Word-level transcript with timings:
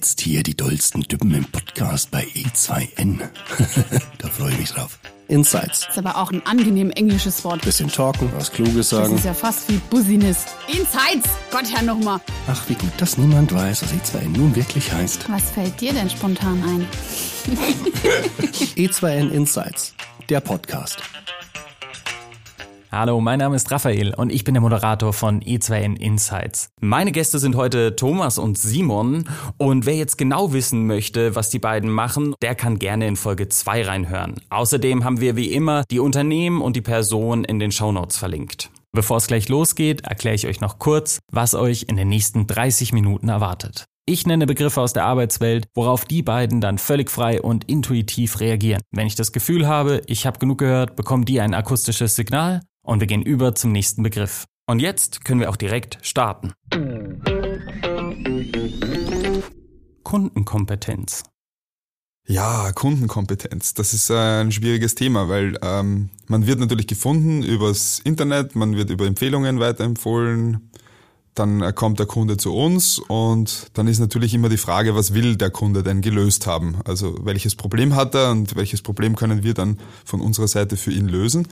jetzt 0.00 0.22
hier 0.22 0.42
die 0.42 0.56
dollsten 0.56 1.02
Düppen 1.02 1.34
im 1.34 1.44
Podcast 1.44 2.10
bei 2.10 2.24
E2N. 2.24 3.18
da 4.18 4.28
freue 4.28 4.52
ich 4.52 4.58
mich 4.60 4.70
drauf. 4.72 4.98
Insights. 5.28 5.88
ist 5.90 5.98
aber 5.98 6.16
auch 6.16 6.32
ein 6.32 6.40
angenehm 6.46 6.90
englisches 6.92 7.44
Wort. 7.44 7.60
Bisschen 7.60 7.90
talken, 7.90 8.32
was 8.34 8.50
Kluges 8.50 8.88
Das 8.88 8.88
sagen. 8.88 9.14
ist 9.16 9.26
ja 9.26 9.34
fast 9.34 9.68
wie 9.68 9.76
Business. 9.90 10.46
Insights! 10.68 11.28
Gott, 11.50 11.70
Herr 11.70 11.82
nochmal. 11.82 12.18
Ach, 12.48 12.66
wie 12.70 12.76
gut, 12.76 12.92
dass 12.96 13.18
niemand 13.18 13.52
weiß, 13.52 13.82
was 13.82 13.92
E2N 13.92 14.38
nun 14.38 14.56
wirklich 14.56 14.90
heißt. 14.90 15.30
Was 15.30 15.50
fällt 15.50 15.78
dir 15.78 15.92
denn 15.92 16.08
spontan 16.08 16.62
ein? 16.64 16.86
E2N 18.76 19.28
Insights, 19.30 19.92
der 20.30 20.40
Podcast. 20.40 20.96
Hallo, 22.92 23.20
mein 23.20 23.38
Name 23.38 23.54
ist 23.54 23.70
Raphael 23.70 24.14
und 24.14 24.32
ich 24.32 24.42
bin 24.42 24.54
der 24.54 24.60
Moderator 24.60 25.12
von 25.12 25.40
E2N 25.42 25.96
Insights. 25.96 26.70
Meine 26.80 27.12
Gäste 27.12 27.38
sind 27.38 27.54
heute 27.54 27.94
Thomas 27.94 28.36
und 28.36 28.58
Simon 28.58 29.28
und 29.58 29.86
wer 29.86 29.94
jetzt 29.94 30.18
genau 30.18 30.52
wissen 30.52 30.88
möchte, 30.88 31.36
was 31.36 31.50
die 31.50 31.60
beiden 31.60 31.88
machen, 31.88 32.34
der 32.42 32.56
kann 32.56 32.80
gerne 32.80 33.06
in 33.06 33.14
Folge 33.14 33.48
2 33.48 33.84
reinhören. 33.84 34.40
Außerdem 34.50 35.04
haben 35.04 35.20
wir 35.20 35.36
wie 35.36 35.52
immer 35.52 35.84
die 35.88 36.00
Unternehmen 36.00 36.60
und 36.60 36.74
die 36.74 36.80
Person 36.80 37.44
in 37.44 37.60
den 37.60 37.70
Shownotes 37.70 38.16
verlinkt. 38.16 38.70
Bevor 38.90 39.18
es 39.18 39.28
gleich 39.28 39.48
losgeht, 39.48 40.00
erkläre 40.00 40.34
ich 40.34 40.48
euch 40.48 40.60
noch 40.60 40.80
kurz, 40.80 41.20
was 41.30 41.54
euch 41.54 41.84
in 41.86 41.94
den 41.94 42.08
nächsten 42.08 42.48
30 42.48 42.92
Minuten 42.92 43.28
erwartet. 43.28 43.84
Ich 44.04 44.26
nenne 44.26 44.46
Begriffe 44.46 44.80
aus 44.80 44.92
der 44.92 45.04
Arbeitswelt, 45.04 45.68
worauf 45.76 46.04
die 46.04 46.22
beiden 46.22 46.60
dann 46.60 46.78
völlig 46.78 47.08
frei 47.08 47.40
und 47.40 47.70
intuitiv 47.70 48.40
reagieren. 48.40 48.82
Wenn 48.90 49.06
ich 49.06 49.14
das 49.14 49.30
Gefühl 49.30 49.68
habe, 49.68 50.02
ich 50.06 50.26
habe 50.26 50.40
genug 50.40 50.58
gehört, 50.58 50.96
bekommen 50.96 51.24
die 51.24 51.40
ein 51.40 51.54
akustisches 51.54 52.16
Signal 52.16 52.62
und 52.90 52.98
wir 52.98 53.06
gehen 53.06 53.22
über 53.22 53.54
zum 53.54 53.70
nächsten 53.70 54.02
Begriff. 54.02 54.46
Und 54.66 54.80
jetzt 54.80 55.24
können 55.24 55.38
wir 55.38 55.48
auch 55.48 55.56
direkt 55.56 55.98
starten. 56.02 56.52
Kundenkompetenz. 60.02 61.22
Ja, 62.26 62.72
Kundenkompetenz. 62.72 63.74
Das 63.74 63.94
ist 63.94 64.10
äh, 64.10 64.40
ein 64.40 64.50
schwieriges 64.50 64.96
Thema, 64.96 65.28
weil 65.28 65.56
ähm, 65.62 66.10
man 66.26 66.48
wird 66.48 66.58
natürlich 66.58 66.88
gefunden 66.88 67.44
übers 67.44 68.00
Internet, 68.00 68.56
man 68.56 68.74
wird 68.74 68.90
über 68.90 69.06
Empfehlungen 69.06 69.60
weiterempfohlen, 69.60 70.72
dann 71.34 71.62
äh, 71.62 71.72
kommt 71.72 72.00
der 72.00 72.06
Kunde 72.06 72.38
zu 72.38 72.52
uns 72.52 72.98
und 72.98 73.68
dann 73.74 73.86
ist 73.86 74.00
natürlich 74.00 74.34
immer 74.34 74.48
die 74.48 74.56
Frage, 74.56 74.96
was 74.96 75.14
will 75.14 75.36
der 75.36 75.50
Kunde 75.50 75.84
denn 75.84 76.00
gelöst 76.00 76.48
haben? 76.48 76.80
Also 76.84 77.24
welches 77.24 77.54
Problem 77.54 77.94
hat 77.94 78.16
er 78.16 78.32
und 78.32 78.56
welches 78.56 78.82
Problem 78.82 79.14
können 79.14 79.44
wir 79.44 79.54
dann 79.54 79.78
von 80.04 80.20
unserer 80.20 80.48
Seite 80.48 80.76
für 80.76 80.90
ihn 80.90 81.06
lösen? 81.06 81.46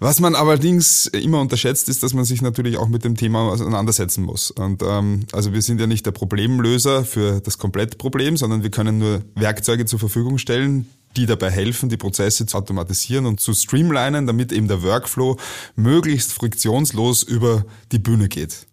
Was 0.00 0.20
man 0.20 0.36
allerdings 0.36 1.06
immer 1.06 1.40
unterschätzt, 1.40 1.88
ist, 1.88 2.04
dass 2.04 2.14
man 2.14 2.24
sich 2.24 2.40
natürlich 2.40 2.76
auch 2.76 2.88
mit 2.88 3.04
dem 3.04 3.16
Thema 3.16 3.50
auseinandersetzen 3.50 4.24
muss. 4.24 4.52
Und 4.52 4.82
ähm, 4.82 5.26
also 5.32 5.52
wir 5.52 5.60
sind 5.60 5.80
ja 5.80 5.88
nicht 5.88 6.06
der 6.06 6.12
Problemlöser 6.12 7.04
für 7.04 7.40
das 7.40 7.58
Komplettproblem, 7.58 8.36
sondern 8.36 8.62
wir 8.62 8.70
können 8.70 8.98
nur 8.98 9.22
Werkzeuge 9.34 9.86
zur 9.86 9.98
Verfügung 9.98 10.38
stellen, 10.38 10.86
die 11.16 11.26
dabei 11.26 11.50
helfen, 11.50 11.88
die 11.88 11.96
Prozesse 11.96 12.46
zu 12.46 12.56
automatisieren 12.56 13.26
und 13.26 13.40
zu 13.40 13.54
streamlinen, 13.54 14.28
damit 14.28 14.52
eben 14.52 14.68
der 14.68 14.84
Workflow 14.84 15.36
möglichst 15.74 16.32
friktionslos 16.32 17.24
über 17.24 17.64
die 17.90 17.98
Bühne 17.98 18.28
geht. 18.28 18.66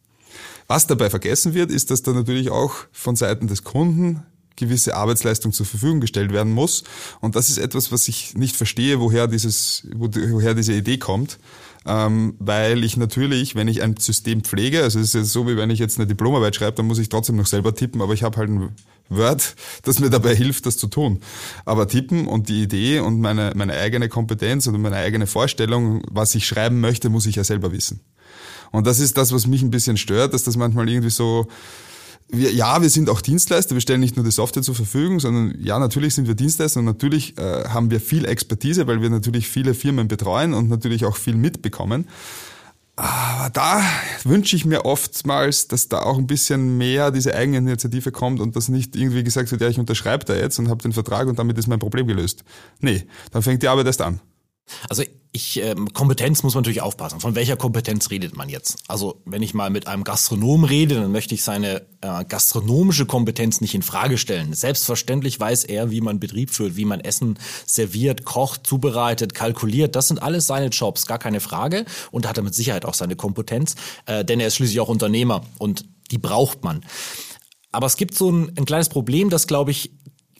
Was 0.67 0.85
dabei 0.85 1.09
vergessen 1.09 1.55
wird, 1.55 1.71
ist, 1.71 1.89
dass 1.89 2.03
da 2.03 2.11
natürlich 2.11 2.51
auch 2.51 2.73
von 2.91 3.15
Seiten 3.15 3.47
des 3.47 3.63
Kunden 3.63 4.23
gewisse 4.55 4.95
Arbeitsleistung 4.95 5.51
zur 5.51 5.65
Verfügung 5.65 5.99
gestellt 5.99 6.31
werden 6.31 6.53
muss. 6.53 6.83
Und 7.21 7.35
das 7.35 7.49
ist 7.49 7.57
etwas, 7.57 7.91
was 7.91 8.07
ich 8.07 8.35
nicht 8.35 8.55
verstehe, 8.55 8.99
woher 8.99 9.27
dieses, 9.27 9.87
woher 9.95 10.53
diese 10.53 10.73
Idee 10.73 10.97
kommt. 10.97 11.37
Ähm, 11.87 12.33
weil 12.39 12.83
ich 12.83 12.97
natürlich, 12.97 13.53
wenn 13.53 13.67
ich 13.67 13.83
ein 13.83 13.95
System 13.97 14.41
pflege, 14.41 14.81
also 14.81 14.99
es 14.99 15.09
ist 15.09 15.13
jetzt 15.13 15.31
so, 15.31 15.47
wie 15.47 15.55
wenn 15.55 15.69
ich 15.69 15.77
jetzt 15.77 15.99
eine 15.99 16.07
Diplomarbeit 16.07 16.55
schreibe, 16.55 16.77
dann 16.77 16.87
muss 16.87 16.97
ich 16.97 17.09
trotzdem 17.09 17.35
noch 17.35 17.45
selber 17.45 17.75
tippen, 17.75 18.01
aber 18.01 18.13
ich 18.13 18.23
habe 18.23 18.37
halt 18.37 18.49
ein 18.49 18.71
Word, 19.09 19.55
das 19.83 19.99
mir 19.99 20.09
dabei 20.09 20.35
hilft, 20.35 20.65
das 20.65 20.77
zu 20.77 20.87
tun. 20.87 21.21
Aber 21.63 21.87
tippen 21.87 22.27
und 22.27 22.49
die 22.49 22.63
Idee 22.63 22.99
und 22.99 23.19
meine, 23.19 23.51
meine 23.55 23.73
eigene 23.73 24.09
Kompetenz 24.09 24.65
und 24.65 24.81
meine 24.81 24.95
eigene 24.95 25.27
Vorstellung, 25.27 26.01
was 26.09 26.33
ich 26.33 26.47
schreiben 26.47 26.79
möchte, 26.79 27.09
muss 27.09 27.27
ich 27.27 27.35
ja 27.35 27.43
selber 27.43 27.71
wissen. 27.71 27.99
Und 28.71 28.87
das 28.87 28.99
ist 28.99 29.15
das, 29.17 29.31
was 29.31 29.45
mich 29.45 29.61
ein 29.61 29.69
bisschen 29.69 29.97
stört, 29.97 30.33
dass 30.33 30.43
das 30.43 30.57
manchmal 30.57 30.89
irgendwie 30.89 31.11
so, 31.11 31.47
wir, 32.29 32.51
ja, 32.51 32.81
wir 32.81 32.89
sind 32.89 33.09
auch 33.09 33.21
Dienstleister, 33.21 33.75
wir 33.75 33.81
stellen 33.81 33.99
nicht 33.99 34.15
nur 34.15 34.25
die 34.25 34.31
Software 34.31 34.63
zur 34.63 34.75
Verfügung, 34.75 35.19
sondern 35.19 35.55
ja, 35.59 35.77
natürlich 35.79 36.15
sind 36.15 36.27
wir 36.27 36.35
Dienstleister 36.35 36.79
und 36.79 36.85
natürlich 36.85 37.37
äh, 37.37 37.65
haben 37.65 37.91
wir 37.91 38.01
viel 38.01 38.25
Expertise, 38.25 38.87
weil 38.87 39.01
wir 39.01 39.09
natürlich 39.09 39.47
viele 39.47 39.73
Firmen 39.73 40.07
betreuen 40.07 40.53
und 40.53 40.69
natürlich 40.69 41.05
auch 41.05 41.17
viel 41.17 41.35
mitbekommen. 41.35 42.07
Aber 42.97 43.49
da 43.49 43.83
wünsche 44.23 44.55
ich 44.55 44.65
mir 44.65 44.85
oftmals, 44.85 45.67
dass 45.67 45.89
da 45.89 45.99
auch 46.03 46.17
ein 46.17 46.27
bisschen 46.27 46.77
mehr 46.77 47.11
diese 47.11 47.35
Eigeninitiative 47.35 48.11
kommt 48.11 48.39
und 48.39 48.55
dass 48.55 48.69
nicht 48.69 48.95
irgendwie 48.95 49.23
gesagt 49.23 49.51
wird, 49.51 49.61
ja, 49.61 49.67
ich 49.67 49.79
unterschreibe 49.79 50.23
da 50.23 50.33
jetzt 50.33 50.59
und 50.59 50.69
habe 50.69 50.81
den 50.81 50.93
Vertrag 50.93 51.27
und 51.27 51.37
damit 51.37 51.57
ist 51.57 51.67
mein 51.67 51.79
Problem 51.79 52.07
gelöst. 52.07 52.43
Nee, 52.79 53.05
dann 53.31 53.41
fängt 53.41 53.63
die 53.63 53.67
Arbeit 53.67 53.87
erst 53.87 54.01
an. 54.01 54.21
Also 54.89 55.03
ich, 55.35 55.61
ähm, 55.61 55.91
Kompetenz 55.93 56.43
muss 56.43 56.53
man 56.55 56.61
natürlich 56.61 56.81
aufpassen. 56.81 57.19
Von 57.19 57.35
welcher 57.35 57.57
Kompetenz 57.57 58.09
redet 58.09 58.35
man 58.35 58.47
jetzt? 58.47 58.77
Also 58.87 59.21
wenn 59.25 59.41
ich 59.41 59.53
mal 59.53 59.69
mit 59.69 59.87
einem 59.87 60.03
Gastronom 60.03 60.63
rede, 60.63 60.95
dann 60.95 61.11
möchte 61.11 61.35
ich 61.35 61.43
seine 61.43 61.85
äh, 62.01 62.23
gastronomische 62.25 63.05
Kompetenz 63.05 63.59
nicht 63.59 63.75
in 63.75 63.81
Frage 63.81 64.17
stellen. 64.17 64.53
Selbstverständlich 64.53 65.39
weiß 65.39 65.65
er, 65.65 65.91
wie 65.91 66.01
man 66.01 66.19
Betrieb 66.19 66.51
führt, 66.51 66.77
wie 66.77 66.85
man 66.85 67.01
Essen 67.01 67.37
serviert, 67.65 68.23
kocht, 68.23 68.65
zubereitet, 68.65 69.33
kalkuliert. 69.33 69.95
Das 69.95 70.07
sind 70.07 70.23
alles 70.23 70.47
seine 70.47 70.67
Jobs, 70.67 71.05
gar 71.05 71.19
keine 71.19 71.41
Frage. 71.41 71.85
Und 72.11 72.25
da 72.25 72.29
hat 72.29 72.37
er 72.37 72.43
mit 72.43 72.55
Sicherheit 72.55 72.85
auch 72.85 72.93
seine 72.93 73.15
Kompetenz, 73.15 73.75
äh, 74.05 74.23
denn 74.23 74.39
er 74.39 74.47
ist 74.47 74.55
schließlich 74.55 74.79
auch 74.79 74.89
Unternehmer 74.89 75.41
und 75.59 75.85
die 76.11 76.17
braucht 76.17 76.63
man. 76.63 76.85
Aber 77.71 77.87
es 77.87 77.97
gibt 77.97 78.15
so 78.15 78.31
ein, 78.31 78.53
ein 78.57 78.65
kleines 78.65 78.87
Problem, 78.87 79.29
das, 79.29 79.47
glaube 79.47 79.71
ich, 79.71 79.91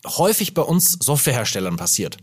häufig 0.06 0.54
bei 0.54 0.62
uns 0.62 0.94
Softwareherstellern 0.94 1.76
passiert. 1.76 2.18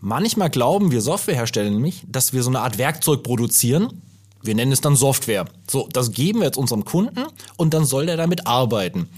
Manchmal 0.00 0.50
glauben 0.50 0.90
wir 0.90 1.00
Softwarehersteller 1.00 1.70
nämlich, 1.70 2.04
dass 2.06 2.32
wir 2.32 2.42
so 2.42 2.50
eine 2.50 2.60
Art 2.60 2.78
Werkzeug 2.78 3.22
produzieren. 3.22 4.02
Wir 4.42 4.54
nennen 4.54 4.72
es 4.72 4.80
dann 4.80 4.96
Software. 4.96 5.46
So, 5.68 5.88
das 5.92 6.12
geben 6.12 6.40
wir 6.40 6.46
jetzt 6.46 6.58
unserem 6.58 6.84
Kunden 6.84 7.24
und 7.56 7.74
dann 7.74 7.84
soll 7.84 8.06
der 8.06 8.16
damit 8.16 8.46
arbeiten. 8.46 9.08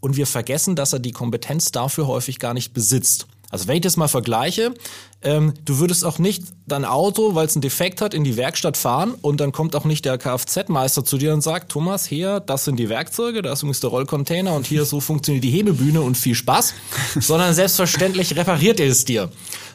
Und 0.00 0.16
wir 0.16 0.26
vergessen, 0.26 0.76
dass 0.76 0.92
er 0.92 0.98
die 0.98 1.12
Kompetenz 1.12 1.72
dafür 1.72 2.06
häufig 2.06 2.38
gar 2.38 2.54
nicht 2.54 2.72
besitzt. 2.72 3.26
Also 3.50 3.66
wenn 3.66 3.76
ich 3.76 3.82
das 3.82 3.96
mal 3.96 4.08
vergleiche, 4.08 4.74
ähm, 5.22 5.54
du 5.64 5.78
würdest 5.78 6.04
auch 6.04 6.18
nicht 6.18 6.44
dein 6.66 6.84
Auto, 6.84 7.34
weil 7.34 7.46
es 7.46 7.56
einen 7.56 7.62
Defekt 7.62 8.02
hat, 8.02 8.12
in 8.12 8.22
die 8.22 8.36
Werkstatt 8.36 8.76
fahren 8.76 9.14
und 9.22 9.40
dann 9.40 9.52
kommt 9.52 9.74
auch 9.74 9.84
nicht 9.84 10.04
der 10.04 10.18
Kfz-Meister 10.18 11.02
zu 11.04 11.16
dir 11.16 11.32
und 11.32 11.40
sagt, 11.40 11.72
Thomas, 11.72 12.06
hier, 12.06 12.40
das 12.40 12.66
sind 12.66 12.76
die 12.76 12.90
Werkzeuge, 12.90 13.40
da 13.40 13.52
ist 13.52 13.62
übrigens 13.62 13.80
der 13.80 13.90
Rollcontainer 13.90 14.52
und 14.52 14.66
hier 14.66 14.84
so 14.84 15.00
funktioniert 15.00 15.44
die 15.44 15.50
Hebebühne 15.50 16.02
und 16.02 16.16
viel 16.16 16.34
Spaß, 16.34 16.74
sondern 17.20 17.54
selbstverständlich 17.54 18.36
repariert 18.36 18.80
er 18.80 18.88
es 18.88 19.06
dir. 19.06 19.30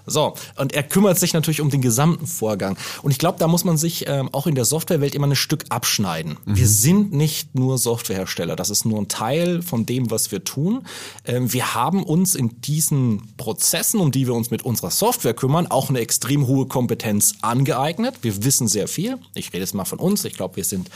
So, 0.06 0.34
und 0.58 0.74
er 0.74 0.84
kümmert 0.84 1.18
sich 1.18 1.34
natürlich 1.34 1.62
um 1.62 1.70
den 1.70 1.82
gesamten 1.82 2.28
Vorgang. 2.28 2.78
Und 3.02 3.12
ich 3.12 3.18
glaube, 3.18 3.40
da 3.40 3.48
muss 3.48 3.64
man 3.64 3.78
sich 3.78 4.06
ähm, 4.08 4.30
auch 4.34 4.48
in 4.48 4.56
der 4.56 4.66
Softwarewelt 4.66 5.16
immer 5.16 5.28
ein 5.28 5.36
Stück 5.36 5.66
abschneiden. 5.70 6.38
Wir 6.46 6.68
sind 6.68 7.14
nicht 7.14 7.56
nur 7.56 7.78
Softwarehersteller, 7.78 8.56
das 8.56 8.70
ist 8.70 8.86
nur 8.86 9.00
ein 9.00 9.08
Teil 9.08 9.62
von 9.62 9.86
dem, 9.86 10.12
was 10.12 10.32
wir 10.32 10.44
tun. 10.44 10.86
Ähm, 11.26 11.52
wir 11.54 11.74
haben 11.74 12.04
uns 12.04 12.36
in 12.36 12.62
diesen 12.62 13.34
Prozessen, 13.38 14.00
um 14.00 14.12
die 14.12 14.28
wir 14.28 14.34
uns 14.34 14.52
mit 14.52 14.64
unserer 14.64 14.92
Software 14.92 15.34
kümmern, 15.34 15.68
auch 15.68 15.90
eine 15.90 16.00
extrem 16.00 16.48
hohe 16.48 16.68
Kompetenz 16.68 17.36
angeeignet. 17.42 18.16
Wir 18.22 18.44
wissen 18.44 18.68
sehr 18.68 18.88
viel. 18.88 19.18
Ich 19.36 19.48
rede 19.54 19.60
jetzt 19.60 19.74
mal 19.74 19.86
von 19.86 20.00
uns. 20.00 20.26
Ich 20.26 20.34
glaube, 20.34 20.58
wir 20.58 20.64
sind, 20.64 20.90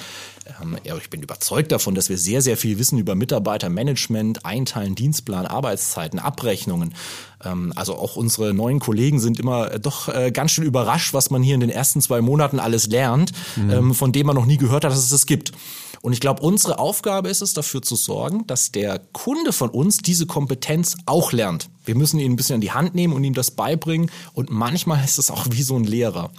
ähm, 0.62 0.78
ja, 0.84 0.98
ich 0.98 1.10
bin 1.10 1.22
überzeugt 1.22 1.72
davon, 1.72 1.96
dass 1.96 2.10
wir 2.10 2.18
sehr, 2.18 2.42
sehr 2.42 2.58
viel 2.58 2.78
wissen 2.78 2.98
über 2.98 3.16
Mitarbeitermanagement, 3.16 4.46
Einteilen, 4.46 4.96
Dienstplan, 4.96 5.46
Arbeitszeiten, 5.46 6.20
Abrechnungen. 6.20 6.94
Ähm, 7.44 7.74
also 7.76 7.96
auch 7.96 8.16
unsere 8.16 8.54
neuen 8.54 8.80
Kollegen 8.80 9.20
sind 9.20 9.40
immer 9.40 9.72
äh, 9.72 9.80
doch 9.80 10.10
äh, 10.10 10.32
ganz 10.32 10.52
schön 10.52 10.66
überrascht, 10.66 11.14
was 11.14 11.30
man 11.30 11.44
hier 11.44 11.56
in 11.56 11.62
den 11.62 11.70
ersten 11.70 12.02
zwei 12.02 12.22
Monaten 12.22 12.60
alles 12.60 12.88
lernt, 12.88 13.32
ähm, 13.58 13.94
von 13.94 14.12
dem 14.12 14.28
man 14.28 14.36
noch 14.36 14.46
nie 14.46 14.58
gehört 14.58 14.84
hat, 14.84 14.92
dass 14.92 15.00
es 15.00 15.10
das 15.10 15.26
gibt. 15.26 15.52
Und 16.02 16.14
ich 16.14 16.20
glaube, 16.20 16.42
unsere 16.42 16.80
Aufgabe 16.80 17.30
ist 17.30 17.42
es, 17.42 17.54
dafür 17.54 17.82
zu 17.82 17.96
sorgen, 17.96 18.46
dass 18.48 18.72
der 18.72 19.00
Kunde 19.14 19.52
von 19.52 19.70
uns 19.70 19.98
diese 19.98 20.26
Kompetenz 20.26 20.96
auch 21.06 21.32
lernt. 21.32 21.70
Wir 21.86 21.96
müssen 21.96 22.20
ihn 22.20 22.32
ein 22.32 22.36
bisschen 22.36 22.56
an 22.56 22.62
die 22.62 22.72
Hand 22.72 22.96
nehmen 22.96 23.14
und 23.14 23.24
ihm 23.24 23.34
das 23.34 23.52
beibringen. 23.52 24.12
Und 24.34 24.50
manchmal 24.50 25.04
ist 25.04 25.18
es 25.18 25.32
auch 25.32 25.48
wie 25.50 25.64
so 25.64 25.76
ein 25.76 25.84
Lehrer. 25.84 26.32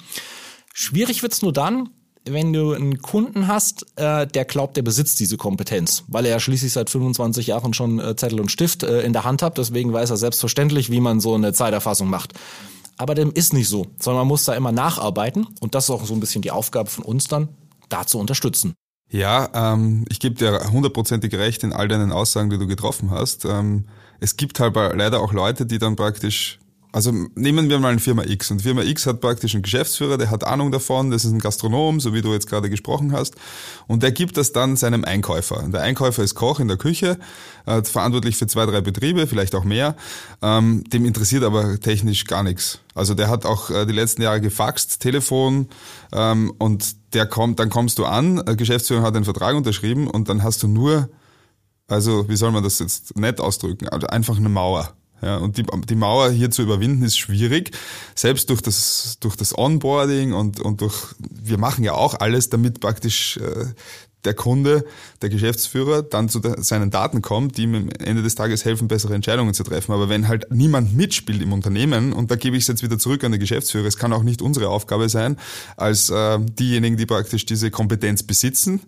Schwierig 0.73 1.23
wird's 1.23 1.43
nur 1.43 1.53
dann, 1.53 1.91
wenn 2.33 2.53
du 2.53 2.73
einen 2.73 3.01
Kunden 3.01 3.49
hast, 3.49 3.87
äh, 3.97 4.27
der 4.27 4.45
glaubt, 4.45 4.77
der 4.77 4.83
besitzt 4.83 5.21
diese 5.21 5.37
Kompetenz, 5.37 6.05
weil 6.09 6.25
er 6.25 6.33
ja 6.33 6.41
schließlich 6.41 6.73
seit 6.73 6.91
25 6.91 7.49
Jahren 7.49 7.75
schon 7.75 7.99
äh, 7.99 8.17
Zettel 8.17 8.41
und 8.41 8.51
Stift 8.51 8.83
äh, 8.83 9.03
in 9.03 9.13
der 9.13 9.25
Hand 9.25 9.43
hat. 9.43 9.59
Deswegen 9.59 9.93
weiß 9.93 10.11
er 10.11 10.17
selbstverständlich, 10.17 10.91
wie 10.91 11.01
man 11.01 11.21
so 11.21 11.35
eine 11.35 11.53
Zeiterfassung 11.53 12.09
macht. 12.09 12.35
Aber 12.97 13.15
dem 13.15 13.33
ist 13.33 13.53
nicht 13.53 13.69
so, 13.69 13.87
sondern 13.99 14.23
man 14.23 14.29
muss 14.29 14.45
da 14.45 14.55
immer 14.55 14.73
nacharbeiten. 14.73 15.47
Und 15.61 15.75
das 15.75 15.85
ist 15.85 15.91
auch 15.91 16.05
so 16.05 16.15
ein 16.15 16.21
bisschen 16.21 16.43
die 16.43 16.51
Aufgabe 16.51 16.91
von 16.91 17.05
uns 17.05 17.29
dann, 17.29 17.49
da 17.89 18.07
zu 18.07 18.19
unterstützen. 18.19 18.75
Ja, 19.11 19.49
ähm, 19.55 20.05
ich 20.11 20.21
gebe 20.21 20.35
dir 20.35 20.71
hundertprozentig 20.71 21.35
recht 21.35 21.63
in 21.63 21.73
all 21.73 21.89
deinen 21.89 22.13
Aussagen, 22.13 22.51
die 22.51 22.59
du 22.59 22.67
getroffen 22.67 23.11
hast. 23.11 23.45
Ähm, 23.45 23.87
es 24.21 24.37
gibt 24.37 24.61
halt 24.61 24.75
leider 24.75 25.21
auch 25.21 25.33
Leute, 25.33 25.65
die 25.65 25.79
dann 25.79 25.97
praktisch 25.97 26.59
also 26.93 27.13
nehmen 27.35 27.69
wir 27.69 27.79
mal 27.79 27.91
eine 27.91 28.01
Firma 28.01 28.25
X 28.25 28.51
und 28.51 28.63
Firma 28.63 28.83
X 28.83 29.07
hat 29.07 29.21
praktisch 29.21 29.55
einen 29.55 29.63
Geschäftsführer, 29.63 30.17
der 30.17 30.31
hat 30.31 30.45
Ahnung 30.45 30.73
davon, 30.73 31.11
das 31.11 31.25
ist 31.25 31.33
ein 31.33 31.39
Gastronom, 31.39 32.01
so 32.01 32.15
wie 32.15 32.23
du 32.23 32.33
jetzt 32.33 32.49
gerade 32.49 32.71
gesprochen 32.71 33.13
hast, 33.13 33.37
und 33.87 34.03
der 34.03 34.13
gibt 34.13 34.37
das 34.37 34.53
dann 34.53 34.77
seinem 34.77 35.05
Einkäufer. 35.05 35.63
Und 35.63 35.73
der 35.73 35.83
Einkäufer 35.83 36.23
ist 36.23 36.35
Koch 36.35 36.61
in 36.61 36.69
der 36.69 36.79
Küche, 36.79 37.19
äh, 37.67 37.83
verantwortlich 37.83 38.37
für 38.37 38.47
zwei, 38.47 38.65
drei 38.67 38.81
Betriebe, 38.81 39.27
vielleicht 39.27 39.55
auch 39.55 39.65
mehr. 39.65 39.97
Ähm, 40.41 40.85
dem 40.85 41.05
interessiert 41.05 41.45
aber 41.45 41.79
technisch 41.79 42.25
gar 42.25 42.43
nichts. 42.43 42.81
Also 42.95 43.15
der 43.15 43.29
hat 43.29 43.45
auch 43.45 43.71
äh, 43.71 43.85
die 43.85 43.93
letzten 43.93 44.23
Jahre 44.23 44.41
gefaxt, 44.41 45.01
Telefon 45.01 45.69
ähm, 46.13 46.53
und 46.59 46.97
der 47.15 47.27
kommt, 47.27 47.59
dann 47.61 47.71
kommst 47.71 47.99
du 47.99 48.07
an, 48.07 48.43
der 48.45 48.57
Geschäftsführer 48.57 49.03
hat 49.03 49.15
den 49.15 49.25
Vertrag 49.25 49.55
unterschrieben 49.55 50.09
und 50.09 50.29
dann 50.29 50.43
hast 50.43 50.63
du 50.63 50.69
nur, 50.69 51.09
also 51.87 52.29
wie 52.29 52.37
soll 52.37 52.51
man 52.51 52.65
das 52.65 52.79
jetzt 52.79 53.17
nett 53.17 53.41
ausdrücken, 53.41 53.89
also 53.89 54.07
einfach 54.07 54.37
eine 54.37 54.49
Mauer. 54.49 54.98
Ja, 55.21 55.39
und 55.39 55.57
die, 55.57 55.65
die 55.89 55.97
Mauer 55.97 56.31
hier 56.31 56.51
zu 56.51 56.63
überwinden 56.63 57.03
ist 57.03 57.19
schwierig, 57.19 57.73
selbst 58.15 58.51
durch 58.51 58.61
das, 58.61 59.19
durch 59.21 59.37
das 59.37 59.57
Onboarding 59.57 60.33
und, 60.33 60.61
und 60.61 60.81
durch, 60.81 61.15
wir 61.19 61.59
machen 61.59 61.83
ja 61.85 61.95
auch 61.95 62.15
alles, 62.21 62.51
damit 62.51 62.81
praktisch 62.81 63.37
äh, 63.39 63.67
der 64.25 64.35
Kunde, 64.35 64.85
der 65.23 65.29
Geschäftsführer 65.29 66.03
dann 66.03 66.29
zu 66.29 66.41
der, 66.41 66.63
seinen 66.63 66.91
Daten 66.91 67.23
kommt, 67.23 67.57
die 67.57 67.63
ihm 67.63 67.75
am 67.75 67.89
Ende 67.89 68.23
des 68.23 68.35
Tages 68.35 68.65
helfen, 68.65 68.89
bessere 68.89 69.15
Entscheidungen 69.15 69.55
zu 69.55 69.63
treffen. 69.63 69.93
Aber 69.93 70.09
wenn 70.09 70.29
halt 70.29 70.51
niemand 70.51 70.95
mitspielt 70.97 71.41
im 71.41 71.53
Unternehmen, 71.53 72.13
und 72.13 72.31
da 72.31 72.37
gebe 72.37 72.57
ich 72.57 72.65
es 72.65 72.69
jetzt 72.69 72.83
wieder 72.83 72.99
zurück 72.99 73.25
an 73.25 73.33
den 73.33 73.41
Geschäftsführer, 73.41 73.87
es 73.87 73.97
kann 73.97 74.13
auch 74.13 74.23
nicht 74.23 74.43
unsere 74.43 74.69
Aufgabe 74.69 75.09
sein, 75.09 75.39
als 75.77 76.11
äh, 76.11 76.39
diejenigen, 76.41 76.97
die 76.97 77.07
praktisch 77.07 77.47
diese 77.47 77.71
Kompetenz 77.71 78.23
besitzen, 78.23 78.81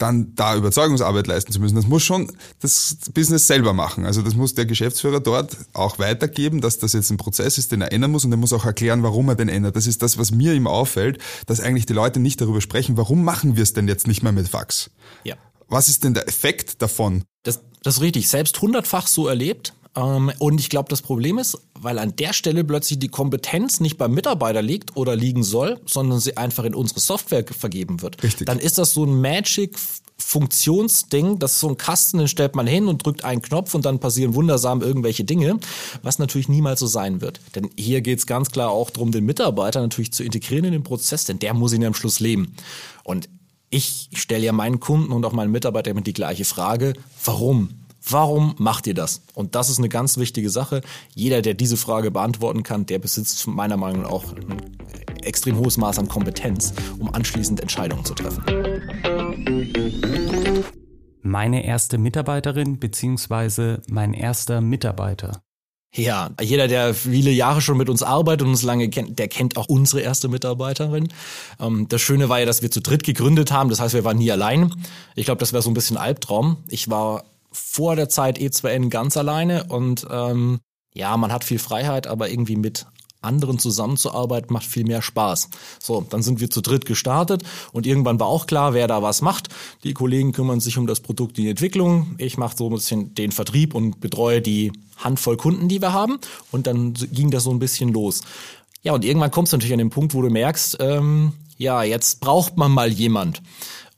dann 0.00 0.34
da 0.34 0.56
Überzeugungsarbeit 0.56 1.26
leisten 1.26 1.52
zu 1.52 1.60
müssen. 1.60 1.76
Das 1.76 1.86
muss 1.86 2.02
schon 2.02 2.32
das 2.60 2.96
Business 3.12 3.46
selber 3.46 3.72
machen. 3.72 4.06
Also 4.06 4.22
das 4.22 4.34
muss 4.34 4.54
der 4.54 4.66
Geschäftsführer 4.66 5.20
dort 5.20 5.56
auch 5.72 5.98
weitergeben, 5.98 6.60
dass 6.60 6.78
das 6.78 6.92
jetzt 6.92 7.10
ein 7.10 7.16
Prozess 7.16 7.58
ist, 7.58 7.72
den 7.72 7.82
er 7.82 7.92
ändern 7.92 8.10
muss 8.10 8.24
und 8.24 8.32
er 8.32 8.38
muss 8.38 8.52
auch 8.52 8.64
erklären, 8.64 9.02
warum 9.02 9.28
er 9.28 9.36
den 9.36 9.48
ändert. 9.48 9.76
Das 9.76 9.86
ist 9.86 10.02
das, 10.02 10.18
was 10.18 10.30
mir 10.30 10.54
immer 10.54 10.70
auffällt, 10.70 11.18
dass 11.46 11.60
eigentlich 11.60 11.86
die 11.86 11.92
Leute 11.92 12.20
nicht 12.20 12.40
darüber 12.40 12.60
sprechen, 12.60 12.96
warum 12.96 13.24
machen 13.24 13.56
wir 13.56 13.62
es 13.62 13.72
denn 13.72 13.88
jetzt 13.88 14.06
nicht 14.06 14.22
mehr 14.22 14.32
mit 14.32 14.48
Fax? 14.48 14.90
Ja. 15.24 15.36
Was 15.68 15.88
ist 15.88 16.04
denn 16.04 16.14
der 16.14 16.26
Effekt 16.28 16.82
davon? 16.82 17.24
Das, 17.42 17.60
das 17.82 17.96
ist 17.96 18.00
richtig. 18.00 18.28
Selbst 18.28 18.60
hundertfach 18.60 19.06
so 19.06 19.28
erlebt. 19.28 19.74
Ähm, 19.96 20.32
und 20.38 20.60
ich 20.60 20.68
glaube, 20.68 20.88
das 20.88 21.02
Problem 21.02 21.38
ist, 21.38 21.58
weil 21.74 21.98
an 21.98 22.14
der 22.16 22.32
Stelle 22.32 22.64
plötzlich 22.64 22.98
die 22.98 23.08
Kompetenz 23.08 23.80
nicht 23.80 23.98
beim 23.98 24.12
Mitarbeiter 24.12 24.62
liegt 24.62 24.96
oder 24.96 25.16
liegen 25.16 25.42
soll, 25.42 25.80
sondern 25.86 26.20
sie 26.20 26.36
einfach 26.36 26.64
in 26.64 26.74
unsere 26.74 27.00
Software 27.00 27.44
vergeben 27.46 28.02
wird. 28.02 28.22
Richtig. 28.22 28.46
Dann 28.46 28.58
ist 28.58 28.78
das 28.78 28.92
so 28.92 29.04
ein 29.04 29.20
Magic 29.20 29.76
Funktionsding, 30.18 31.38
das 31.38 31.54
ist 31.54 31.60
so 31.60 31.68
ein 31.68 31.78
Kasten, 31.78 32.18
den 32.18 32.28
stellt 32.28 32.54
man 32.54 32.66
hin 32.66 32.88
und 32.88 33.04
drückt 33.04 33.24
einen 33.24 33.42
Knopf 33.42 33.74
und 33.74 33.84
dann 33.84 33.98
passieren 33.98 34.34
wundersam 34.34 34.82
irgendwelche 34.82 35.24
Dinge, 35.24 35.58
was 36.02 36.18
natürlich 36.18 36.48
niemals 36.48 36.80
so 36.80 36.86
sein 36.86 37.20
wird. 37.20 37.40
Denn 37.54 37.70
hier 37.76 38.00
geht 38.02 38.18
es 38.18 38.26
ganz 38.26 38.50
klar 38.50 38.70
auch 38.70 38.90
darum, 38.90 39.12
den 39.12 39.24
Mitarbeiter 39.24 39.80
natürlich 39.80 40.12
zu 40.12 40.22
integrieren 40.22 40.66
in 40.66 40.72
den 40.72 40.82
Prozess, 40.82 41.24
denn 41.24 41.38
der 41.38 41.54
muss 41.54 41.72
ihn 41.72 41.82
ja 41.82 41.88
am 41.88 41.94
Schluss 41.94 42.20
leben. 42.20 42.54
Und 43.02 43.28
ich 43.70 44.10
stelle 44.14 44.44
ja 44.44 44.52
meinen 44.52 44.78
Kunden 44.78 45.10
und 45.12 45.24
auch 45.24 45.32
meinen 45.32 45.52
Mitarbeitern 45.52 45.92
immer 45.92 46.02
die 46.02 46.12
gleiche 46.12 46.44
Frage, 46.44 46.92
warum? 47.24 47.79
Warum 48.08 48.54
macht 48.58 48.86
ihr 48.86 48.94
das? 48.94 49.22
Und 49.34 49.54
das 49.54 49.68
ist 49.68 49.78
eine 49.78 49.88
ganz 49.88 50.16
wichtige 50.16 50.50
Sache. 50.50 50.80
Jeder, 51.14 51.42
der 51.42 51.54
diese 51.54 51.76
Frage 51.76 52.10
beantworten 52.10 52.62
kann, 52.62 52.86
der 52.86 52.98
besitzt 52.98 53.46
meiner 53.46 53.76
Meinung 53.76 54.02
nach 54.02 54.10
auch 54.10 54.32
ein 54.32 54.60
extrem 55.22 55.58
hohes 55.58 55.76
Maß 55.76 55.98
an 55.98 56.08
Kompetenz, 56.08 56.72
um 56.98 57.12
anschließend 57.12 57.60
Entscheidungen 57.60 58.04
zu 58.04 58.14
treffen. 58.14 58.42
Meine 61.22 61.64
erste 61.64 61.98
Mitarbeiterin 61.98 62.78
beziehungsweise 62.80 63.82
mein 63.88 64.14
erster 64.14 64.60
Mitarbeiter. 64.60 65.42
Ja, 65.94 66.30
jeder, 66.40 66.68
der 66.68 66.94
viele 66.94 67.32
Jahre 67.32 67.60
schon 67.60 67.76
mit 67.76 67.88
uns 67.90 68.02
arbeitet 68.04 68.42
und 68.42 68.50
uns 68.50 68.62
lange 68.62 68.88
kennt, 68.90 69.18
der 69.18 69.26
kennt 69.26 69.56
auch 69.56 69.66
unsere 69.68 70.00
erste 70.00 70.28
Mitarbeiterin. 70.28 71.08
Ähm, 71.58 71.88
das 71.88 72.00
Schöne 72.00 72.28
war 72.28 72.38
ja, 72.38 72.46
dass 72.46 72.62
wir 72.62 72.70
zu 72.70 72.80
dritt 72.80 73.02
gegründet 73.02 73.50
haben. 73.50 73.70
Das 73.70 73.80
heißt, 73.80 73.94
wir 73.94 74.04
waren 74.04 74.18
nie 74.18 74.30
allein. 74.30 74.72
Ich 75.16 75.24
glaube, 75.24 75.40
das 75.40 75.52
wäre 75.52 75.62
so 75.62 75.70
ein 75.70 75.74
bisschen 75.74 75.96
Albtraum. 75.96 76.58
Ich 76.68 76.88
war 76.88 77.24
vor 77.52 77.96
der 77.96 78.08
Zeit 78.08 78.38
E2N 78.38 78.88
ganz 78.88 79.16
alleine 79.16 79.64
und 79.64 80.06
ähm, 80.10 80.60
ja, 80.94 81.16
man 81.16 81.32
hat 81.32 81.44
viel 81.44 81.58
Freiheit, 81.58 82.06
aber 82.06 82.30
irgendwie 82.30 82.56
mit 82.56 82.86
anderen 83.22 83.58
zusammenzuarbeiten 83.58 84.52
macht 84.52 84.66
viel 84.66 84.84
mehr 84.84 85.02
Spaß. 85.02 85.50
So, 85.80 86.06
dann 86.08 86.22
sind 86.22 86.40
wir 86.40 86.50
zu 86.50 86.62
dritt 86.62 86.86
gestartet 86.86 87.42
und 87.72 87.86
irgendwann 87.86 88.18
war 88.18 88.26
auch 88.26 88.46
klar, 88.46 88.74
wer 88.74 88.86
da 88.86 89.02
was 89.02 89.20
macht. 89.20 89.48
Die 89.84 89.92
Kollegen 89.92 90.32
kümmern 90.32 90.60
sich 90.60 90.78
um 90.78 90.86
das 90.86 91.00
Produkt, 91.00 91.36
die 91.36 91.48
Entwicklung. 91.48 92.14
Ich 92.18 92.38
mache 92.38 92.56
so 92.56 92.68
ein 92.68 92.74
bisschen 92.74 93.14
den 93.14 93.32
Vertrieb 93.32 93.74
und 93.74 94.00
betreue 94.00 94.40
die 94.40 94.72
Handvoll 94.96 95.36
Kunden, 95.36 95.68
die 95.68 95.82
wir 95.82 95.92
haben. 95.92 96.18
Und 96.50 96.66
dann 96.66 96.94
ging 96.94 97.30
das 97.30 97.44
so 97.44 97.50
ein 97.50 97.58
bisschen 97.58 97.92
los. 97.92 98.22
Ja, 98.82 98.94
und 98.94 99.04
irgendwann 99.04 99.30
kommst 99.30 99.52
du 99.52 99.56
natürlich 99.56 99.74
an 99.74 99.78
den 99.78 99.90
Punkt, 99.90 100.14
wo 100.14 100.22
du 100.22 100.30
merkst, 100.30 100.78
ähm, 100.80 101.32
ja, 101.58 101.82
jetzt 101.82 102.20
braucht 102.20 102.56
man 102.56 102.72
mal 102.72 102.90
jemand. 102.90 103.42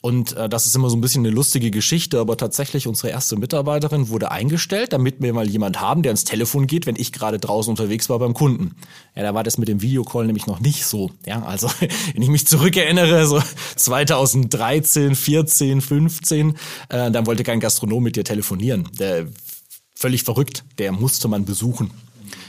Und 0.02 0.37
äh, 0.37 0.49
das 0.49 0.66
ist 0.66 0.75
immer 0.75 0.90
so 0.90 0.96
ein 0.96 1.00
bisschen 1.00 1.25
eine 1.25 1.32
lustige 1.32 1.70
Geschichte, 1.70 2.19
aber 2.19 2.37
tatsächlich 2.37 2.88
unsere 2.88 3.10
erste 3.10 3.37
Mitarbeiterin 3.37 4.08
wurde 4.08 4.32
eingestellt, 4.32 4.93
damit 4.93 5.22
wir 5.22 5.32
mal 5.32 5.49
jemand 5.49 5.81
haben, 5.81 6.02
der 6.02 6.10
ans 6.10 6.25
Telefon 6.25 6.66
geht, 6.66 6.87
wenn 6.87 6.96
ich 6.96 7.12
gerade 7.12 7.38
draußen 7.38 7.70
unterwegs 7.70 8.10
war 8.10 8.19
beim 8.19 8.34
Kunden. 8.34 8.75
Ja, 9.14 9.22
da 9.22 9.32
war 9.32 9.44
das 9.44 9.58
mit 9.58 9.69
dem 9.69 9.81
Videocall 9.81 10.26
nämlich 10.26 10.49
noch 10.49 10.58
nicht 10.58 10.84
so. 10.84 11.12
Ja, 11.25 11.44
also 11.44 11.70
wenn 12.14 12.20
ich 12.20 12.28
mich 12.28 12.49
zurückerinnere, 12.49 13.26
so 13.28 13.40
2013, 13.76 15.14
14, 15.14 15.81
15, 15.81 16.56
äh, 16.88 17.10
dann 17.12 17.26
wollte 17.26 17.44
kein 17.44 17.60
Gastronom 17.60 18.02
mit 18.02 18.16
dir 18.16 18.25
telefonieren. 18.25 18.88
Der 18.98 19.28
völlig 19.94 20.25
verrückt, 20.25 20.64
der 20.78 20.90
musste 20.90 21.28
man 21.28 21.44
besuchen. 21.44 21.93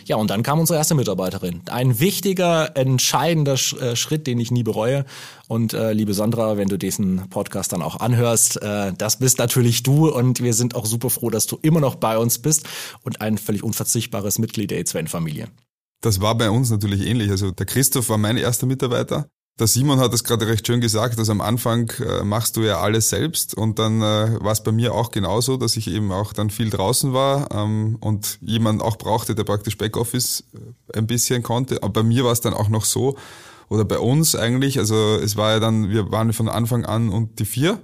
Ja, 0.06 0.18
und 0.18 0.30
dann 0.30 0.44
kam 0.44 0.60
unsere 0.60 0.78
erste 0.78 0.96
Mitarbeiterin. 0.96 1.62
Ein 1.70 2.00
wichtiger, 2.00 2.76
entscheidender 2.76 3.54
äh, 3.54 3.96
Schritt, 3.96 4.28
den 4.28 4.40
ich 4.40 4.52
nie 4.52 4.64
bereue. 4.64 5.06
Und 5.48 5.74
äh, 5.74 5.94
liebe 5.94 6.14
Sandra, 6.14 6.58
wenn 6.58 6.68
du 6.68 6.78
diesen 6.78 7.30
Podcast 7.30 7.74
dann 7.74 7.82
auch 7.82 8.00
anhörst, 8.00 8.62
äh, 8.62 8.94
das 8.98 9.20
bist 9.20 9.40
natürlich 9.40 9.84
du 9.84 10.10
und 10.10 10.42
wir 10.42 10.54
sind 10.54 10.76
auch 10.76 10.86
super 10.86 11.10
froh, 11.10 11.30
dass 11.30 11.48
du 11.48 11.58
immer 11.62 11.80
noch 11.80 11.96
bei 11.96 12.18
uns 12.18 12.40
bist 12.40 12.66
und 13.04 13.22
ein 13.22 13.38
völlig 13.38 13.64
unverzichtbares 13.64 14.40
Mitglied 14.40 14.72
der 14.72 14.84
E2N-Familie. 14.84 15.48
Das 16.02 16.20
war 16.20 16.36
bei 16.36 16.50
uns 16.50 16.70
natürlich 16.70 17.08
ähnlich. 17.08 17.32
Also 17.32 17.52
der 17.52 17.66
Christoph 17.66 18.10
war 18.10 18.18
mein 18.18 18.38
erster 18.38 18.66
Mitarbeiter. 18.66 19.30
Der 19.60 19.68
Simon 19.68 20.00
hat 20.00 20.12
es 20.16 20.24
gerade 20.24 20.48
recht 20.48 20.66
schön 20.66 20.82
gesagt, 20.82 21.20
dass 21.20 21.30
am 21.30 21.40
Anfang 21.40 21.92
äh, 22.00 22.24
machst 22.24 22.58
du 22.58 22.62
ja 22.62 22.80
alles 22.80 23.10
selbst 23.10 23.54
und 23.54 23.78
dann 23.78 24.02
äh, 24.02 24.40
war 24.42 24.52
es 24.52 24.64
bei 24.64 24.72
mir 24.72 24.96
auch 24.96 25.12
genauso, 25.12 25.58
dass 25.58 25.78
ich 25.78 25.88
eben 25.88 26.12
auch 26.12 26.34
dann 26.34 26.50
viel 26.50 26.72
draußen 26.72 27.14
war 27.14 27.52
ähm, 27.52 27.98
und 28.00 28.40
jemand 28.42 28.82
auch 28.82 28.98
brauchte, 28.98 29.36
der 29.36 29.44
praktisch 29.44 29.78
Backoffice 29.78 30.44
äh, 30.56 30.98
ein 30.98 31.06
bisschen 31.06 31.44
konnte. 31.44 31.84
Aber 31.84 31.94
bei 31.94 32.04
mir 32.04 32.26
war 32.26 32.32
es 32.32 32.42
dann 32.42 32.56
auch 32.56 32.68
noch 32.68 32.84
so, 32.84 33.16
oder 33.70 33.86
bei 33.86 34.00
uns 34.00 34.36
eigentlich, 34.36 34.80
also 34.80 35.20
es 35.22 35.38
war 35.38 35.52
ja 35.52 35.60
dann, 35.60 35.90
wir 35.90 36.12
waren 36.12 36.34
von 36.34 36.50
Anfang 36.50 36.84
an 36.86 37.10
und 37.10 37.38
die 37.38 37.46
vier 37.46 37.80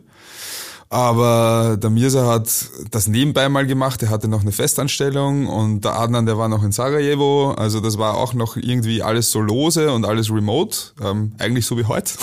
aber 0.89 1.77
der 1.77 1.91
Mirza 1.91 2.25
hat 2.25 2.49
das 2.89 3.07
nebenbei 3.07 3.47
mal 3.47 3.67
gemacht. 3.67 4.01
Er 4.01 4.09
hatte 4.09 4.27
noch 4.27 4.41
eine 4.41 4.51
Festanstellung 4.51 5.45
und 5.45 5.85
der 5.85 5.99
Adnan, 5.99 6.25
der 6.25 6.39
war 6.39 6.49
noch 6.49 6.63
in 6.63 6.71
Sarajevo. 6.71 7.51
Also 7.51 7.79
das 7.79 7.99
war 7.99 8.17
auch 8.17 8.33
noch 8.33 8.57
irgendwie 8.57 9.03
alles 9.03 9.29
so 9.29 9.39
lose 9.39 9.91
und 9.93 10.05
alles 10.05 10.31
remote. 10.31 10.77
Ähm, 11.03 11.33
eigentlich 11.37 11.67
so 11.67 11.77
wie 11.77 11.85
heute. 11.85 12.13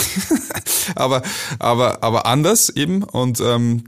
aber, 0.96 1.23
aber, 1.61 2.02
aber 2.02 2.26
anders 2.26 2.68
eben. 2.70 3.04
Und 3.04 3.40
ähm, 3.40 3.85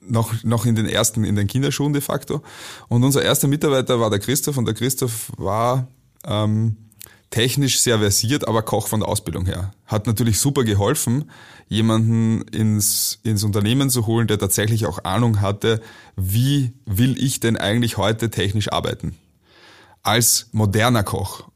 noch, 0.00 0.34
noch 0.42 0.66
in 0.66 0.74
den 0.74 0.86
ersten, 0.86 1.22
in 1.22 1.36
den 1.36 1.46
Kinderschuhen 1.46 1.92
de 1.92 2.02
facto. 2.02 2.42
Und 2.88 3.04
unser 3.04 3.22
erster 3.22 3.46
Mitarbeiter 3.46 4.00
war 4.00 4.10
der 4.10 4.18
Christoph 4.18 4.56
und 4.56 4.64
der 4.64 4.74
Christoph 4.74 5.30
war 5.36 5.86
ähm, 6.24 6.76
technisch 7.30 7.80
sehr 7.80 7.98
versiert, 7.98 8.46
aber 8.46 8.62
Koch 8.62 8.88
von 8.88 9.00
der 9.00 9.08
Ausbildung 9.08 9.46
her. 9.46 9.72
Hat 9.86 10.06
natürlich 10.06 10.38
super 10.38 10.64
geholfen, 10.64 11.30
jemanden 11.68 12.42
ins, 12.48 13.20
ins 13.22 13.44
Unternehmen 13.44 13.90
zu 13.90 14.06
holen, 14.06 14.26
der 14.26 14.38
tatsächlich 14.38 14.86
auch 14.86 15.04
Ahnung 15.04 15.40
hatte, 15.40 15.80
wie 16.16 16.72
will 16.84 17.22
ich 17.22 17.40
denn 17.40 17.56
eigentlich 17.56 17.96
heute 17.96 18.30
technisch 18.30 18.72
arbeiten. 18.72 19.16
Als 20.02 20.48
moderner 20.52 21.02
Koch. 21.02 21.48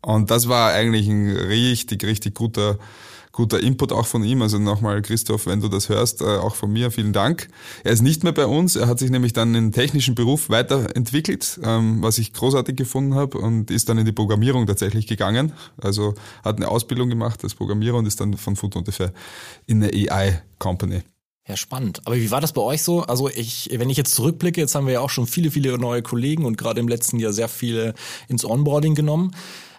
Und 0.00 0.30
das 0.30 0.48
war 0.48 0.72
eigentlich 0.72 1.08
ein 1.08 1.28
richtig, 1.28 2.04
richtig 2.04 2.34
guter 2.34 2.78
guter 3.38 3.60
Input 3.60 3.92
auch 3.92 4.06
von 4.06 4.24
ihm. 4.24 4.42
Also 4.42 4.58
nochmal, 4.58 5.00
Christoph, 5.00 5.46
wenn 5.46 5.60
du 5.60 5.68
das 5.68 5.88
hörst, 5.88 6.22
äh, 6.22 6.24
auch 6.24 6.56
von 6.56 6.72
mir 6.72 6.90
vielen 6.90 7.12
Dank. 7.12 7.48
Er 7.84 7.92
ist 7.92 8.02
nicht 8.02 8.24
mehr 8.24 8.32
bei 8.32 8.46
uns. 8.46 8.74
Er 8.74 8.88
hat 8.88 8.98
sich 8.98 9.10
nämlich 9.12 9.32
dann 9.32 9.54
in 9.54 9.66
den 9.66 9.72
technischen 9.72 10.16
Beruf 10.16 10.50
weiterentwickelt, 10.50 11.60
ähm, 11.62 12.02
was 12.02 12.18
ich 12.18 12.32
großartig 12.32 12.74
gefunden 12.74 13.14
habe 13.14 13.38
und 13.38 13.70
ist 13.70 13.88
dann 13.88 13.96
in 13.96 14.04
die 14.04 14.12
Programmierung 14.12 14.66
tatsächlich 14.66 15.06
gegangen. 15.06 15.52
Also 15.80 16.14
hat 16.44 16.56
eine 16.56 16.66
Ausbildung 16.66 17.08
gemacht 17.08 17.44
als 17.44 17.54
Programmierer 17.54 17.98
und 17.98 18.06
ist 18.06 18.20
dann 18.20 18.36
von 18.36 18.56
Food 18.56 18.74
ungefähr 18.74 19.12
in 19.66 19.84
eine 19.84 19.92
AI-Company. 20.10 21.02
Ja, 21.46 21.56
spannend. 21.56 22.02
Aber 22.06 22.16
wie 22.16 22.32
war 22.32 22.40
das 22.40 22.52
bei 22.52 22.60
euch 22.60 22.82
so? 22.82 23.02
Also 23.02 23.28
ich, 23.28 23.70
wenn 23.72 23.88
ich 23.88 23.96
jetzt 23.96 24.16
zurückblicke, 24.16 24.60
jetzt 24.60 24.74
haben 24.74 24.86
wir 24.86 24.94
ja 24.94 25.00
auch 25.00 25.10
schon 25.10 25.28
viele, 25.28 25.52
viele 25.52 25.78
neue 25.78 26.02
Kollegen 26.02 26.44
und 26.44 26.58
gerade 26.58 26.80
im 26.80 26.88
letzten 26.88 27.20
Jahr 27.20 27.32
sehr 27.32 27.48
viele 27.48 27.94
ins 28.26 28.44
Onboarding 28.44 28.96
genommen. 28.96 29.30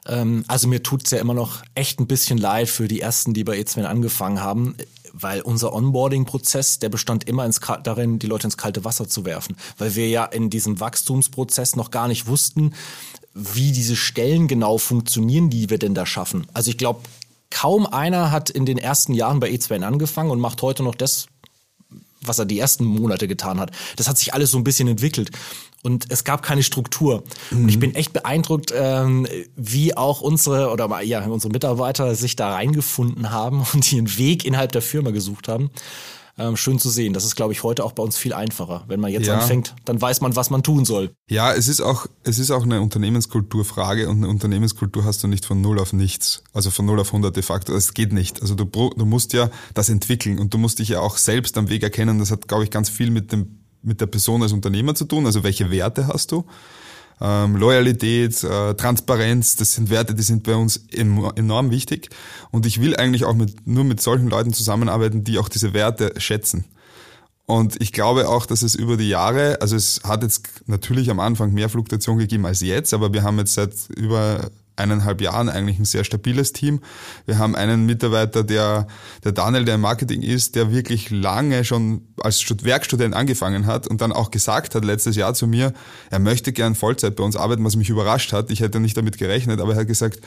Ähm, 0.07 0.43
also 0.47 0.67
mir 0.67 0.83
tut's 0.83 1.11
ja 1.11 1.19
immer 1.19 1.33
noch 1.33 1.63
echt 1.75 1.99
ein 1.99 2.07
bisschen 2.07 2.37
leid 2.37 2.69
für 2.69 2.87
die 2.87 3.01
ersten, 3.01 3.33
die 3.33 3.43
bei 3.43 3.59
E2 3.59 3.83
angefangen 3.83 4.41
haben, 4.41 4.75
weil 5.13 5.41
unser 5.41 5.73
Onboarding-Prozess, 5.73 6.79
der 6.79 6.89
bestand 6.89 7.27
immer 7.27 7.45
ins, 7.45 7.59
darin, 7.83 8.19
die 8.19 8.27
Leute 8.27 8.47
ins 8.47 8.57
kalte 8.57 8.85
Wasser 8.85 9.07
zu 9.07 9.25
werfen, 9.25 9.55
weil 9.77 9.95
wir 9.95 10.09
ja 10.09 10.25
in 10.25 10.49
diesem 10.49 10.79
Wachstumsprozess 10.79 11.75
noch 11.75 11.91
gar 11.91 12.07
nicht 12.07 12.27
wussten, 12.27 12.73
wie 13.33 13.71
diese 13.71 13.95
Stellen 13.95 14.47
genau 14.47 14.77
funktionieren, 14.77 15.49
die 15.49 15.69
wir 15.69 15.77
denn 15.77 15.93
da 15.93 16.05
schaffen. 16.05 16.47
Also 16.53 16.71
ich 16.71 16.77
glaube, 16.77 17.01
kaum 17.49 17.85
einer 17.85 18.31
hat 18.31 18.49
in 18.49 18.65
den 18.65 18.77
ersten 18.77 19.13
Jahren 19.13 19.39
bei 19.39 19.49
E2N 19.49 19.83
angefangen 19.83 20.31
und 20.31 20.39
macht 20.39 20.61
heute 20.61 20.83
noch 20.83 20.95
das, 20.95 21.27
was 22.21 22.39
er 22.39 22.45
die 22.45 22.59
ersten 22.59 22.85
Monate 22.85 23.27
getan 23.27 23.59
hat. 23.59 23.71
Das 23.95 24.07
hat 24.07 24.17
sich 24.17 24.33
alles 24.33 24.51
so 24.51 24.57
ein 24.57 24.63
bisschen 24.63 24.87
entwickelt. 24.87 25.31
Und 25.83 26.07
es 26.09 26.23
gab 26.23 26.41
keine 26.41 26.63
Struktur. 26.63 27.23
Mhm. 27.51 27.63
Und 27.63 27.69
ich 27.69 27.79
bin 27.79 27.95
echt 27.95 28.13
beeindruckt, 28.13 28.73
ähm, 28.75 29.27
wie 29.55 29.95
auch 29.95 30.21
unsere 30.21 30.71
oder 30.71 31.01
ja, 31.03 31.25
unsere 31.25 31.51
Mitarbeiter 31.51 32.15
sich 32.15 32.35
da 32.35 32.53
reingefunden 32.53 33.31
haben 33.31 33.65
und 33.73 33.91
ihren 33.91 34.17
Weg 34.17 34.45
innerhalb 34.45 34.71
der 34.71 34.81
Firma 34.81 35.11
gesucht 35.11 35.47
haben 35.47 35.71
ähm, 36.39 36.55
schön 36.55 36.79
zu 36.79 36.89
sehen. 36.89 37.13
Das 37.13 37.25
ist, 37.25 37.35
glaube 37.35 37.53
ich, 37.53 37.63
heute 37.63 37.83
auch 37.83 37.91
bei 37.91 38.01
uns 38.01 38.17
viel 38.17 38.33
einfacher. 38.33 38.85
Wenn 38.87 38.99
man 38.99 39.11
jetzt 39.11 39.27
ja. 39.27 39.37
anfängt, 39.37 39.75
dann 39.85 40.01
weiß 40.01 40.21
man, 40.21 40.35
was 40.35 40.49
man 40.49 40.63
tun 40.63 40.85
soll. 40.85 41.11
Ja, 41.29 41.53
es 41.53 41.67
ist 41.67 41.81
auch, 41.81 42.07
es 42.23 42.39
ist 42.39 42.49
auch 42.49 42.63
eine 42.63 42.81
Unternehmenskulturfrage 42.81 44.09
und 44.09 44.17
eine 44.17 44.29
Unternehmenskultur 44.29 45.03
hast 45.03 45.21
du 45.23 45.27
nicht 45.27 45.45
von 45.45 45.61
null 45.61 45.79
auf 45.79 45.93
nichts. 45.93 46.43
Also 46.53 46.71
von 46.71 46.85
null 46.85 46.99
auf 46.99 47.07
100 47.07 47.35
de 47.35 47.43
facto. 47.43 47.75
Es 47.75 47.93
geht 47.93 48.13
nicht. 48.13 48.41
Also 48.41 48.55
du, 48.55 48.65
du 48.65 49.05
musst 49.05 49.33
ja 49.33 49.49
das 49.73 49.89
entwickeln 49.89 50.39
und 50.39 50.53
du 50.53 50.57
musst 50.57 50.79
dich 50.79 50.89
ja 50.89 51.01
auch 51.01 51.17
selbst 51.17 51.57
am 51.57 51.69
Weg 51.69 51.83
erkennen. 51.83 52.19
Das 52.19 52.31
hat, 52.31 52.47
glaube 52.47 52.63
ich, 52.63 52.71
ganz 52.71 52.89
viel 52.89 53.11
mit 53.11 53.31
dem, 53.31 53.58
mit 53.81 54.01
der 54.01 54.07
Person 54.07 54.43
als 54.43 54.51
Unternehmer 54.51 54.95
zu 54.95 55.05
tun. 55.05 55.25
Also 55.25 55.43
welche 55.43 55.71
Werte 55.71 56.07
hast 56.07 56.31
du? 56.31 56.45
ähm, 57.21 57.55
Loyalität, 57.55 58.43
äh, 58.43 58.75
Transparenz, 58.75 59.55
das 59.55 59.73
sind 59.73 59.89
Werte, 59.89 60.15
die 60.15 60.23
sind 60.23 60.43
bei 60.43 60.55
uns 60.55 60.85
enorm 60.91 61.71
wichtig. 61.71 62.09
Und 62.51 62.65
ich 62.65 62.81
will 62.81 62.95
eigentlich 62.95 63.25
auch 63.25 63.35
mit, 63.35 63.67
nur 63.67 63.83
mit 63.83 64.01
solchen 64.01 64.29
Leuten 64.29 64.53
zusammenarbeiten, 64.53 65.23
die 65.23 65.37
auch 65.37 65.49
diese 65.49 65.73
Werte 65.73 66.13
schätzen. 66.17 66.65
Und 67.45 67.81
ich 67.81 67.91
glaube 67.91 68.29
auch, 68.29 68.45
dass 68.45 68.61
es 68.61 68.75
über 68.75 68.95
die 68.95 69.09
Jahre, 69.09 69.59
also 69.59 69.75
es 69.75 70.01
hat 70.03 70.21
jetzt 70.21 70.67
natürlich 70.67 71.09
am 71.09 71.19
Anfang 71.19 71.51
mehr 71.51 71.67
Fluktuation 71.67 72.19
gegeben 72.19 72.45
als 72.45 72.61
jetzt, 72.61 72.93
aber 72.93 73.11
wir 73.11 73.23
haben 73.23 73.39
jetzt 73.39 73.55
seit 73.55 73.73
über 73.95 74.51
eineinhalb 74.79 75.21
Jahren 75.21 75.49
eigentlich 75.49 75.79
ein 75.79 75.85
sehr 75.85 76.03
stabiles 76.03 76.53
Team. 76.53 76.79
Wir 77.25 77.37
haben 77.37 77.55
einen 77.55 77.85
Mitarbeiter, 77.85 78.43
der, 78.43 78.87
der 79.23 79.31
Daniel, 79.31 79.65
der 79.65 79.75
im 79.75 79.81
Marketing 79.81 80.21
ist, 80.21 80.55
der 80.55 80.71
wirklich 80.71 81.09
lange 81.09 81.63
schon 81.63 82.01
als 82.21 82.43
Werkstudent 82.63 83.13
angefangen 83.13 83.65
hat 83.65 83.87
und 83.87 84.01
dann 84.01 84.11
auch 84.11 84.31
gesagt 84.31 84.75
hat 84.75 84.85
letztes 84.85 85.15
Jahr 85.15 85.33
zu 85.33 85.47
mir, 85.47 85.73
er 86.09 86.19
möchte 86.19 86.51
gern 86.51 86.75
Vollzeit 86.75 87.15
bei 87.15 87.23
uns 87.23 87.35
arbeiten, 87.35 87.63
was 87.63 87.75
mich 87.75 87.89
überrascht 87.89 88.33
hat. 88.33 88.51
Ich 88.51 88.59
hätte 88.61 88.79
nicht 88.79 88.97
damit 88.97 89.17
gerechnet, 89.17 89.59
aber 89.61 89.73
er 89.73 89.81
hat 89.81 89.87
gesagt, 89.87 90.19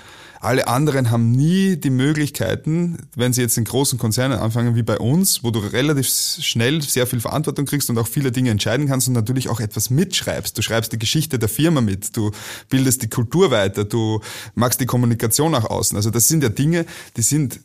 alle 0.43 0.67
anderen 0.67 1.13
haben 1.13 1.31
nie 1.31 1.77
die 1.77 1.91
Möglichkeiten, 1.91 2.99
wenn 3.15 3.33
sie 3.33 3.43
jetzt 3.43 3.57
in 3.59 3.65
großen 3.65 3.97
Konzernen 3.97 4.41
anfangen 4.41 4.75
wie 4.75 4.83
bei 4.83 4.99
uns, 4.99 5.45
wo 5.45 5.53
du 5.53 5.61
relativ 5.61 6.09
schnell 6.09 6.83
sehr 6.83 7.07
viel 7.07 7.21
Verantwortung 7.21 7.65
kriegst 7.65 7.89
und 7.91 7.99
auch 7.99 8.09
viele 8.09 8.33
Dinge 8.33 8.51
entscheiden 8.51 8.89
kannst 8.89 9.07
und 9.07 9.15
natürlich 9.15 9.49
auch 9.49 9.61
etwas 9.61 9.89
mitschreibst. 9.89 10.59
Du 10.59 10.63
schreibst 10.63 10.93
die 10.93 10.99
Geschichte 10.99 11.39
der 11.39 11.49
Firma 11.49 11.81
mit, 11.81 12.17
du 12.17 12.33
bildest 12.69 13.03
die 13.03 13.09
Kultur 13.09 13.53
weiter, 13.53 13.85
du 13.85 14.21
machst 14.55 14.81
die 14.81 14.87
Kommunikation 14.87 15.53
nach 15.53 15.65
außen. 15.65 15.97
Also 15.97 16.11
das 16.11 16.29
sind 16.29 16.43
ja 16.43 16.49
Dinge, 16.49 16.87
die 17.17 17.23
sind 17.23 17.61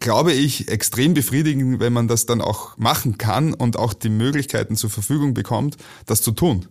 glaube 0.00 0.32
ich, 0.32 0.68
extrem 0.68 1.14
befriedigend, 1.14 1.80
wenn 1.80 1.92
man 1.92 2.08
das 2.08 2.26
dann 2.26 2.40
auch 2.40 2.76
machen 2.76 3.18
kann 3.18 3.54
und 3.54 3.78
auch 3.78 3.94
die 3.94 4.08
Möglichkeiten 4.08 4.76
zur 4.76 4.90
Verfügung 4.90 5.34
bekommt, 5.34 5.76
das 6.06 6.22
zu 6.22 6.32
tun. 6.32 6.66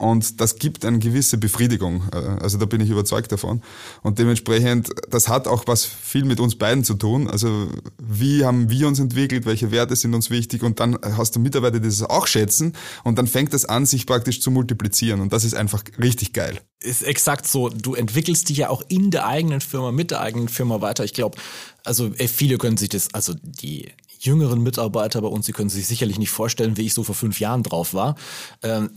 Und 0.00 0.40
das 0.40 0.56
gibt 0.56 0.86
eine 0.86 0.98
gewisse 0.98 1.36
Befriedigung. 1.36 2.04
Äh, 2.12 2.16
also 2.16 2.56
da 2.56 2.64
bin 2.64 2.80
ich 2.80 2.88
überzeugt 2.88 3.32
davon. 3.32 3.60
Und 4.02 4.18
dementsprechend, 4.18 4.88
das 5.10 5.28
hat 5.28 5.46
auch 5.46 5.64
was 5.66 5.84
viel 5.84 6.24
mit 6.24 6.40
uns 6.40 6.56
beiden 6.56 6.84
zu 6.84 6.94
tun. 6.94 7.28
Also 7.28 7.68
wie 7.98 8.46
haben 8.46 8.70
wir 8.70 8.88
uns 8.88 8.98
entwickelt, 8.98 9.44
welche 9.44 9.70
Werte 9.70 9.94
sind 9.94 10.14
uns 10.14 10.30
wichtig 10.30 10.62
und 10.62 10.80
dann 10.80 10.96
hast 11.02 11.36
du 11.36 11.40
Mitarbeiter, 11.40 11.80
die 11.80 11.88
das 11.88 12.02
auch 12.02 12.26
schätzen 12.26 12.72
und 13.04 13.18
dann 13.18 13.26
fängt 13.26 13.52
das 13.52 13.66
an, 13.66 13.84
sich 13.84 14.06
praktisch 14.06 14.40
zu 14.40 14.50
multiplizieren 14.50 15.20
und 15.20 15.34
das 15.34 15.44
ist 15.44 15.54
einfach 15.54 15.82
richtig 15.98 16.32
geil. 16.32 16.60
Ist 16.82 17.02
exakt 17.02 17.46
so. 17.46 17.68
Du 17.68 17.94
entwickelst 17.94 18.48
dich 18.48 18.56
ja 18.56 18.70
auch 18.70 18.82
in 18.88 19.10
der 19.10 19.26
eigenen 19.26 19.60
Firma, 19.60 19.92
mit 19.92 20.10
der 20.10 20.20
eigenen 20.20 20.48
Firma 20.48 20.80
weiter. 20.80 21.04
Ich 21.04 21.12
glaube, 21.12 21.36
also 21.84 22.10
viele 22.10 22.56
können 22.56 22.78
sich 22.78 22.88
das, 22.88 23.12
also 23.12 23.34
die 23.42 23.90
jüngeren 24.18 24.62
Mitarbeiter 24.62 25.20
bei 25.20 25.28
uns, 25.28 25.46
sie 25.46 25.52
können 25.52 25.70
sich 25.70 25.86
sicherlich 25.86 26.18
nicht 26.18 26.30
vorstellen, 26.30 26.76
wie 26.76 26.86
ich 26.86 26.94
so 26.94 27.04
vor 27.04 27.14
fünf 27.14 27.40
Jahren 27.40 27.62
drauf 27.62 27.94
war. 27.94 28.16
Ähm, 28.62 28.90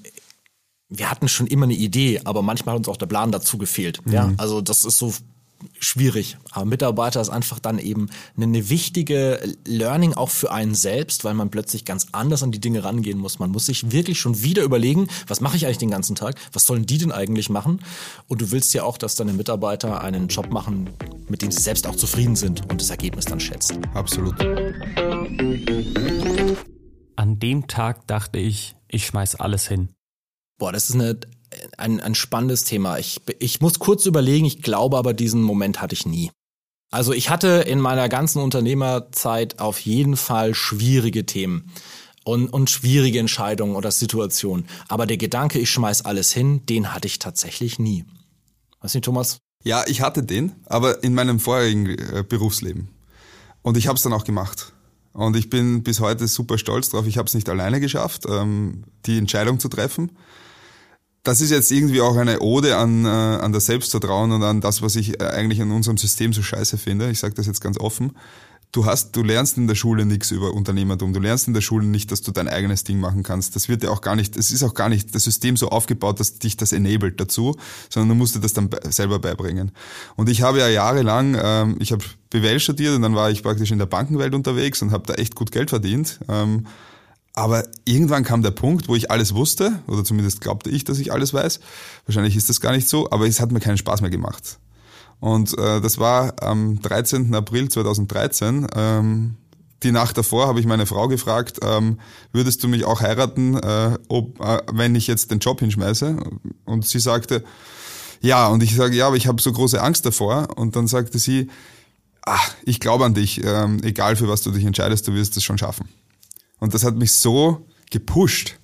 wir 0.90 1.10
hatten 1.10 1.28
schon 1.28 1.48
immer 1.48 1.66
eine 1.66 1.74
Idee, 1.74 2.22
aber 2.24 2.42
manchmal 2.42 2.74
hat 2.74 2.80
uns 2.80 2.90
auch 2.90 2.98
der 2.98 3.08
Plan 3.08 3.32
dazu 3.32 3.58
gefehlt. 3.58 4.06
Mhm. 4.06 4.13
Ja, 4.13 4.34
also 4.38 4.62
das 4.62 4.86
ist 4.86 4.98
so 4.98 5.13
schwierig. 5.79 6.38
Aber 6.51 6.65
Mitarbeiter 6.65 7.22
ist 7.22 7.29
einfach 7.29 7.60
dann 7.60 7.79
eben 7.79 8.10
eine 8.38 8.70
wichtige 8.70 9.39
Learning 9.65 10.13
auch 10.13 10.29
für 10.29 10.51
einen 10.51 10.75
selbst, 10.75 11.24
weil 11.24 11.34
man 11.34 11.50
plötzlich 11.50 11.86
ganz 11.86 12.08
anders 12.12 12.43
an 12.43 12.51
die 12.51 12.60
Dinge 12.60 12.84
rangehen 12.84 13.20
muss. 13.20 13.39
Man 13.39 13.51
muss 13.51 13.65
sich 13.65 13.91
wirklich 13.91 14.20
schon 14.20 14.41
wieder 14.43 14.63
überlegen, 14.63 15.08
was 15.27 15.41
mache 15.41 15.58
ich 15.58 15.65
eigentlich 15.65 15.77
den 15.77 15.91
ganzen 15.91 16.15
Tag? 16.15 16.36
Was 16.51 16.65
sollen 16.65 16.86
die 16.86 16.98
denn 16.98 17.12
eigentlich 17.12 17.50
machen? 17.50 17.79
Und 18.27 18.41
du 18.41 18.51
willst 18.51 18.74
ja 18.74 18.84
auch, 18.84 18.98
dass 18.98 19.15
deine 19.15 19.34
Mitarbeiter 19.34 20.01
einen 20.01 20.27
Job 20.27 20.51
machen, 20.51 20.89
mit 21.27 21.41
dem 21.41 21.51
sie 21.51 21.62
selbst 21.62 21.88
auch 21.88 21.96
zufrieden 21.96 22.36
sind 22.36 22.70
und 22.72 22.82
das 22.82 22.89
Ergebnis 22.89 23.25
dann 23.25 23.39
schätzen. 23.39 23.86
Absolut. 23.93 24.39
An 27.15 27.39
dem 27.39 27.67
Tag 27.67 28.08
dachte 28.08 28.39
ich, 28.39 28.75
ich 28.88 29.05
schmeiß 29.05 29.36
alles 29.36 29.67
hin. 29.67 29.89
Boah, 30.58 30.72
das 30.72 30.89
ist 30.89 30.96
eine, 30.96 31.20
ein, 31.77 32.00
ein 32.00 32.15
spannendes 32.15 32.63
Thema. 32.63 32.98
Ich, 32.98 33.22
ich 33.39 33.62
muss 33.62 33.79
kurz 33.79 34.05
überlegen, 34.05 34.45
ich 34.45 34.62
glaube 34.62 34.98
aber, 34.98 35.13
diesen 35.13 35.41
Moment 35.41 35.81
hatte 35.81 35.93
ich 35.93 36.05
nie. 36.05 36.31
Also 36.91 37.12
ich 37.12 37.29
hatte 37.31 37.65
in 37.67 37.79
meiner 37.79 38.07
ganzen 38.07 38.39
Unternehmerzeit 38.41 39.60
auf 39.60 39.79
jeden 39.79 40.15
Fall 40.15 40.53
schwierige 40.53 41.25
Themen 41.25 41.72
und, 42.24 42.48
und 42.48 42.69
schwierige 42.69 43.19
Entscheidungen 43.19 43.75
oder 43.75 43.91
Situationen. 43.91 44.67
Aber 44.88 45.07
der 45.07 45.17
Gedanke, 45.17 45.57
ich 45.57 45.72
schmeiß 45.72 46.05
alles 46.05 46.31
hin, 46.31 46.65
den 46.67 46.93
hatte 46.93 47.07
ich 47.07 47.17
tatsächlich 47.17 47.79
nie. 47.79 48.05
Weißt 48.81 48.95
du, 48.95 49.01
Thomas? 49.01 49.39
Ja, 49.63 49.83
ich 49.88 50.01
hatte 50.01 50.22
den, 50.22 50.51
aber 50.65 51.03
in 51.03 51.15
meinem 51.15 51.39
vorherigen 51.39 51.88
äh, 51.88 52.24
Berufsleben. 52.27 52.89
Und 53.63 53.75
ich 53.75 53.88
habe 53.88 53.95
es 53.95 54.03
dann 54.03 54.13
auch 54.13 54.25
gemacht. 54.25 54.74
Und 55.13 55.36
ich 55.36 55.50
bin 55.50 55.83
bis 55.83 56.00
heute 56.00 56.27
super 56.27 56.57
stolz 56.57 56.89
drauf. 56.89 57.07
Ich 57.07 57.17
habe 57.17 57.27
es 57.27 57.33
nicht 57.33 57.50
alleine 57.50 57.79
geschafft, 57.79 58.25
ähm, 58.29 58.83
die 59.05 59.17
Entscheidung 59.17 59.60
zu 59.60 59.69
treffen 59.69 60.12
das 61.24 61.39
ist 61.39 61.51
jetzt 61.51 61.72
irgendwie 61.72 62.01
auch 62.01 62.18
eine 62.18 62.42
Ode 62.42 62.75
an, 62.75 63.06
äh, 63.06 63.08
an 63.08 63.53
das 63.53 63.65
Selbstvertrauen 63.65 64.32
und 64.34 64.44
an 64.44 64.60
das, 64.60 64.82
was 64.82 64.98
ich 64.98 65.22
äh, 65.22 65.25
eigentlich 65.25 65.60
in 65.60 65.72
unserem 65.72 65.98
System 65.98 66.34
so 66.34 66.44
scheiße 66.44 66.77
finde. 66.77 67.10
Ich 67.10 67.20
sage 67.20 67.34
das 67.34 67.48
jetzt 67.48 67.62
ganz 67.62 67.80
offen. 67.80 68.12
Du 68.74 68.86
hast, 68.86 69.15
du 69.15 69.22
lernst 69.22 69.58
in 69.58 69.68
der 69.68 69.75
Schule 69.75 70.03
nichts 70.03 70.32
über 70.32 70.51
Unternehmertum. 70.51 71.13
Du 71.13 71.20
lernst 71.20 71.48
in 71.48 71.53
der 71.53 71.62
Schule 71.62 71.86
nicht, 71.86 72.12
dass 72.12 72.24
du 72.24 72.32
dein 72.32 72.50
eigenes 72.50 72.84
Ding 72.84 73.00
machen 73.00 73.22
kannst. 73.22 73.56
Das 73.56 73.70
wird 73.70 73.84
ja 73.84 73.92
auch 73.92 74.01
gar 74.01 74.15
nicht, 74.15 74.36
es 74.36 74.51
ist 74.51 74.63
auch 74.63 74.74
gar 74.74 74.89
nicht 74.89 75.13
das 75.13 75.24
System 75.24 75.56
so 75.56 75.70
aufgebaut, 75.70 76.20
dass 76.20 76.39
dich 76.39 76.58
das 76.58 76.74
enabled 76.74 77.20
dazu, 77.20 77.56
sondern 77.89 78.10
du 78.10 78.15
musst 78.15 78.36
dir 78.36 78.39
das 78.39 78.53
dann 78.53 78.70
selber 78.89 79.20
beibringen. 79.20 79.72
Und 80.15 80.27
ich 80.27 80.42
habe 80.42 80.58
ja 80.58 80.68
jahrelang, 80.68 81.38
ähm, 81.39 81.75
ich 81.80 81.92
habe 81.92 82.03
BWL 82.32 82.60
studiert 82.60 82.96
und 82.96 83.03
dann 83.03 83.15
war 83.15 83.30
ich 83.30 83.44
praktisch 83.44 83.72
in 83.72 83.77
der 83.77 83.86
Bankenwelt 83.86 84.34
unterwegs 84.34 84.82
und 84.82 84.92
habe 84.92 85.06
da 85.06 85.13
echt 85.13 85.36
gut 85.36 85.51
Geld 85.51 85.70
verdient. 85.70 86.20
Ähm, 86.27 86.65
aber 87.34 87.63
irgendwann 87.86 88.24
kam 88.24 88.44
der 88.44 88.52
Punkt, 88.52 88.88
wo 88.88 88.96
ich 88.96 89.10
alles 89.10 89.34
wusste, 89.34 89.80
oder 89.88 90.04
zumindest 90.04 90.42
glaubte 90.42 90.70
ich, 90.70 90.84
dass 90.84 91.00
ich 91.00 91.12
alles 91.12 91.34
weiß. 91.34 91.60
Wahrscheinlich 92.06 92.36
ist 92.36 92.50
das 92.50 92.62
gar 92.62 92.72
nicht 92.72 92.88
so, 92.88 93.10
aber 93.12 93.28
es 93.28 93.40
hat 93.40 93.52
mir 93.52 93.60
keinen 93.60 93.78
Spaß 93.78 94.02
mehr 94.02 94.12
gemacht. 94.12 94.60
Und 95.20 95.58
äh, 95.58 95.82
das 95.82 95.98
war 95.98 96.42
am 96.44 96.82
13. 96.82 97.34
April 97.34 97.70
2013. 97.70 98.68
Ähm, 98.75 99.38
die 99.82 99.92
Nacht 99.92 100.18
davor 100.18 100.48
habe 100.48 100.60
ich 100.60 100.66
meine 100.66 100.86
Frau 100.86 101.08
gefragt, 101.08 101.60
ähm, 101.63 102.00
würdest 102.32 102.63
du 102.63 102.68
mich 102.68 102.86
auch 102.86 103.02
heiraten, 103.02 103.58
äh, 103.58 103.98
ob, 104.10 104.40
äh, 104.40 104.62
wenn 104.72 104.96
ich 104.96 105.08
jetzt 105.08 105.32
den 105.32 105.40
Job 105.40 105.60
hinschmeiße? 105.60 106.18
Und 106.66 106.86
sie 106.86 107.00
sagte, 107.00 107.44
ja. 108.22 108.48
Und 108.48 108.63
ich 108.63 108.75
sage, 108.75 108.96
ja, 108.96 109.08
aber 109.08 109.16
ich 109.16 109.28
habe 109.28 109.42
so 109.42 109.52
große 109.52 109.82
Angst 109.82 110.06
davor. 110.06 110.50
Und 110.56 110.75
dann 110.75 110.88
sagte 110.88 111.18
sie, 111.20 111.50
ach, 112.22 112.54
ich 112.63 112.80
glaube 112.80 113.06
an 113.06 113.13
dich, 113.13 113.44
ähm, 113.44 113.82
egal 113.84 114.16
für 114.16 114.28
was 114.28 114.42
du 114.42 114.52
dich 114.52 114.66
entscheidest, 114.66 115.08
du 115.08 115.13
wirst 115.13 115.36
es 115.36 115.44
schon 115.44 115.58
schaffen. 115.58 115.90
Und 116.63 116.74
das 116.74 116.86
hat 116.86 116.96
mich 116.96 117.12
so 117.12 117.65
gepusht, 117.91 118.58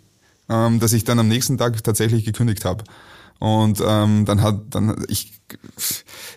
ähm, 0.48 0.79
dass 0.79 0.94
ich 0.94 1.03
dann 1.03 1.20
am 1.20 1.27
nächsten 1.27 1.58
Tag 1.58 1.84
tatsächlich 1.84 2.24
gekündigt 2.24 2.63
habe. 2.63 2.86
Und 3.39 3.84
ähm, 3.86 4.24
dann 4.24 4.41
hat 4.41 4.62
dann 4.70 5.03
ich 5.10 5.34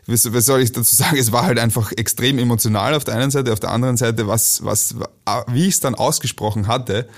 was, 0.09 0.25
soll 0.25 0.61
ich 0.61 0.73
dazu 0.73 0.97
sagen? 0.97 1.19
Es 1.19 1.31
war 1.31 1.45
halt 1.45 1.61
einfach 1.61 1.93
extrem 1.93 2.41
emotional 2.41 2.95
auf 2.95 3.05
der 3.05 3.15
einen 3.15 3.31
Seite, 3.31 3.53
auf 3.53 3.61
der 3.61 3.71
anderen 3.71 3.97
Seite, 3.97 4.27
was 4.27 4.65
was 4.65 4.97
wie 5.53 5.69
ich 5.69 5.75
es 5.75 5.81
dann 5.81 5.95
ausgesprochen 5.95 6.67
hatte. 6.67 7.09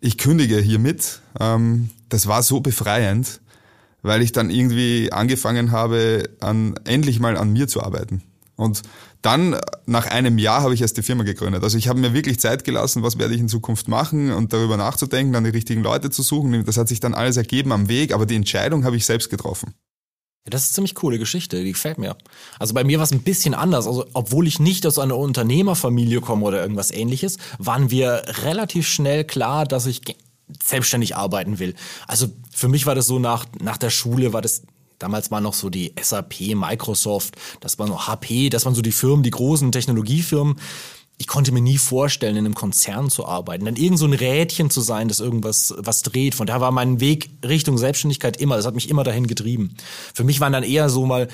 Ich 0.00 0.16
kündige 0.16 0.58
hiermit. 0.58 1.20
Ähm, 1.38 1.90
das 2.08 2.26
war 2.26 2.42
so 2.42 2.60
befreiend, 2.60 3.42
weil 4.00 4.22
ich 4.22 4.32
dann 4.32 4.48
irgendwie 4.48 5.12
angefangen 5.12 5.70
habe, 5.70 6.30
an 6.40 6.80
endlich 6.84 7.20
mal 7.20 7.36
an 7.36 7.52
mir 7.52 7.68
zu 7.68 7.82
arbeiten. 7.82 8.22
Und 8.56 8.82
dann, 9.22 9.58
nach 9.86 10.06
einem 10.06 10.38
Jahr, 10.38 10.62
habe 10.62 10.74
ich 10.74 10.80
erst 10.80 10.96
die 10.96 11.02
Firma 11.02 11.24
gegründet. 11.24 11.62
Also 11.62 11.76
ich 11.76 11.88
habe 11.88 12.00
mir 12.00 12.14
wirklich 12.14 12.40
Zeit 12.40 12.64
gelassen, 12.64 13.02
was 13.02 13.18
werde 13.18 13.34
ich 13.34 13.40
in 13.40 13.48
Zukunft 13.48 13.88
machen 13.88 14.32
und 14.32 14.52
darüber 14.52 14.76
nachzudenken, 14.76 15.32
dann 15.32 15.44
die 15.44 15.50
richtigen 15.50 15.82
Leute 15.82 16.10
zu 16.10 16.22
suchen. 16.22 16.64
Das 16.64 16.76
hat 16.76 16.88
sich 16.88 17.00
dann 17.00 17.14
alles 17.14 17.36
ergeben 17.36 17.72
am 17.72 17.88
Weg, 17.88 18.12
aber 18.14 18.24
die 18.24 18.36
Entscheidung 18.36 18.84
habe 18.84 18.96
ich 18.96 19.04
selbst 19.04 19.28
getroffen. 19.30 19.74
Ja, 20.46 20.50
das 20.50 20.64
ist 20.64 20.74
ziemlich 20.74 20.94
coole 20.94 21.18
Geschichte, 21.18 21.62
die 21.62 21.72
gefällt 21.72 21.98
mir. 21.98 22.16
Also 22.58 22.72
bei 22.72 22.84
mir 22.84 22.98
war 22.98 23.04
es 23.04 23.12
ein 23.12 23.22
bisschen 23.22 23.52
anders. 23.52 23.86
Also 23.86 24.06
obwohl 24.12 24.46
ich 24.46 24.60
nicht 24.60 24.86
aus 24.86 24.98
einer 24.98 25.16
Unternehmerfamilie 25.16 26.20
komme 26.20 26.46
oder 26.46 26.62
irgendwas 26.62 26.92
ähnliches, 26.92 27.36
waren 27.58 27.90
wir 27.90 28.22
relativ 28.44 28.86
schnell 28.86 29.24
klar, 29.24 29.66
dass 29.66 29.86
ich 29.86 30.02
selbstständig 30.62 31.16
arbeiten 31.16 31.58
will. 31.58 31.74
Also 32.06 32.28
für 32.54 32.68
mich 32.68 32.86
war 32.86 32.94
das 32.94 33.06
so 33.06 33.18
nach, 33.18 33.46
nach 33.60 33.76
der 33.76 33.90
Schule 33.90 34.32
war 34.32 34.40
das 34.40 34.62
Damals 34.98 35.30
war 35.30 35.40
noch 35.40 35.54
so 35.54 35.70
die 35.70 35.92
SAP, 36.00 36.54
Microsoft, 36.54 37.36
das 37.60 37.78
war 37.78 37.86
noch 37.86 38.06
HP, 38.06 38.48
das 38.48 38.64
waren 38.64 38.74
so 38.74 38.82
die 38.82 38.92
Firmen, 38.92 39.22
die 39.22 39.30
großen 39.30 39.72
Technologiefirmen. 39.72 40.58
Ich 41.18 41.26
konnte 41.26 41.50
mir 41.50 41.62
nie 41.62 41.78
vorstellen, 41.78 42.36
in 42.36 42.44
einem 42.44 42.54
Konzern 42.54 43.08
zu 43.08 43.26
arbeiten, 43.26 43.64
dann 43.64 43.76
irgend 43.76 43.98
so 43.98 44.06
ein 44.06 44.12
Rädchen 44.12 44.68
zu 44.68 44.82
sein, 44.82 45.08
das 45.08 45.20
irgendwas 45.20 45.74
was 45.78 46.02
dreht. 46.02 46.34
Von 46.34 46.46
daher 46.46 46.60
war 46.60 46.72
mein 46.72 47.00
Weg 47.00 47.30
Richtung 47.44 47.78
Selbstständigkeit 47.78 48.36
immer, 48.36 48.56
das 48.56 48.66
hat 48.66 48.74
mich 48.74 48.90
immer 48.90 49.02
dahin 49.02 49.26
getrieben. 49.26 49.76
Für 50.12 50.24
mich 50.24 50.40
waren 50.40 50.52
dann 50.52 50.62
eher 50.62 50.90
so 50.90 51.06
mal 51.06 51.28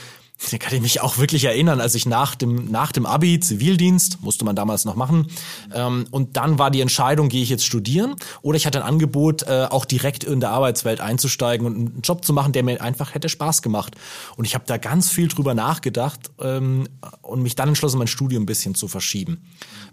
da 0.51 0.59
kann 0.59 0.75
ich 0.75 0.81
mich 0.81 1.01
auch 1.01 1.19
wirklich 1.19 1.45
erinnern, 1.45 1.81
als 1.81 1.95
ich 1.95 2.07
nach 2.07 2.35
dem, 2.35 2.71
nach 2.71 2.93
dem 2.93 3.07
Abi, 3.07 3.41
Zivildienst, 3.41 4.23
musste 4.23 4.45
man 4.45 4.57
damals 4.57 4.85
noch 4.85 4.97
machen, 4.97 5.29
ähm, 5.73 6.07
und 6.11 6.37
dann 6.37 6.59
war 6.59 6.71
die 6.71 6.81
Entscheidung, 6.81 7.29
gehe 7.29 7.43
ich 7.43 7.49
jetzt 7.49 7.65
studieren 7.65 8.17
oder 8.43 8.57
ich 8.57 8.67
hatte 8.67 8.83
ein 8.83 8.89
Angebot, 8.89 9.43
äh, 9.43 9.67
auch 9.71 9.85
direkt 9.85 10.25
in 10.25 10.41
der 10.41 10.51
Arbeitswelt 10.51 11.01
einzusteigen 11.01 11.67
und 11.67 11.77
einen 11.77 12.01
Job 12.03 12.25
zu 12.25 12.33
machen, 12.33 12.53
der 12.53 12.63
mir 12.63 12.81
einfach 12.81 13.15
hätte 13.15 13.29
Spaß 13.29 13.63
gemacht. 13.63 13.95
Und 14.37 14.45
ich 14.45 14.55
habe 14.55 14.65
da 14.67 14.77
ganz 14.77 15.11
viel 15.11 15.29
drüber 15.29 15.55
nachgedacht 15.55 16.31
ähm, 16.41 16.89
und 17.23 17.43
mich 17.43 17.55
dann 17.55 17.69
entschlossen, 17.69 17.99
mein 17.99 18.09
Studium 18.09 18.43
ein 18.43 18.47
bisschen 18.47 18.75
zu 18.75 18.89
verschieben. 18.89 19.43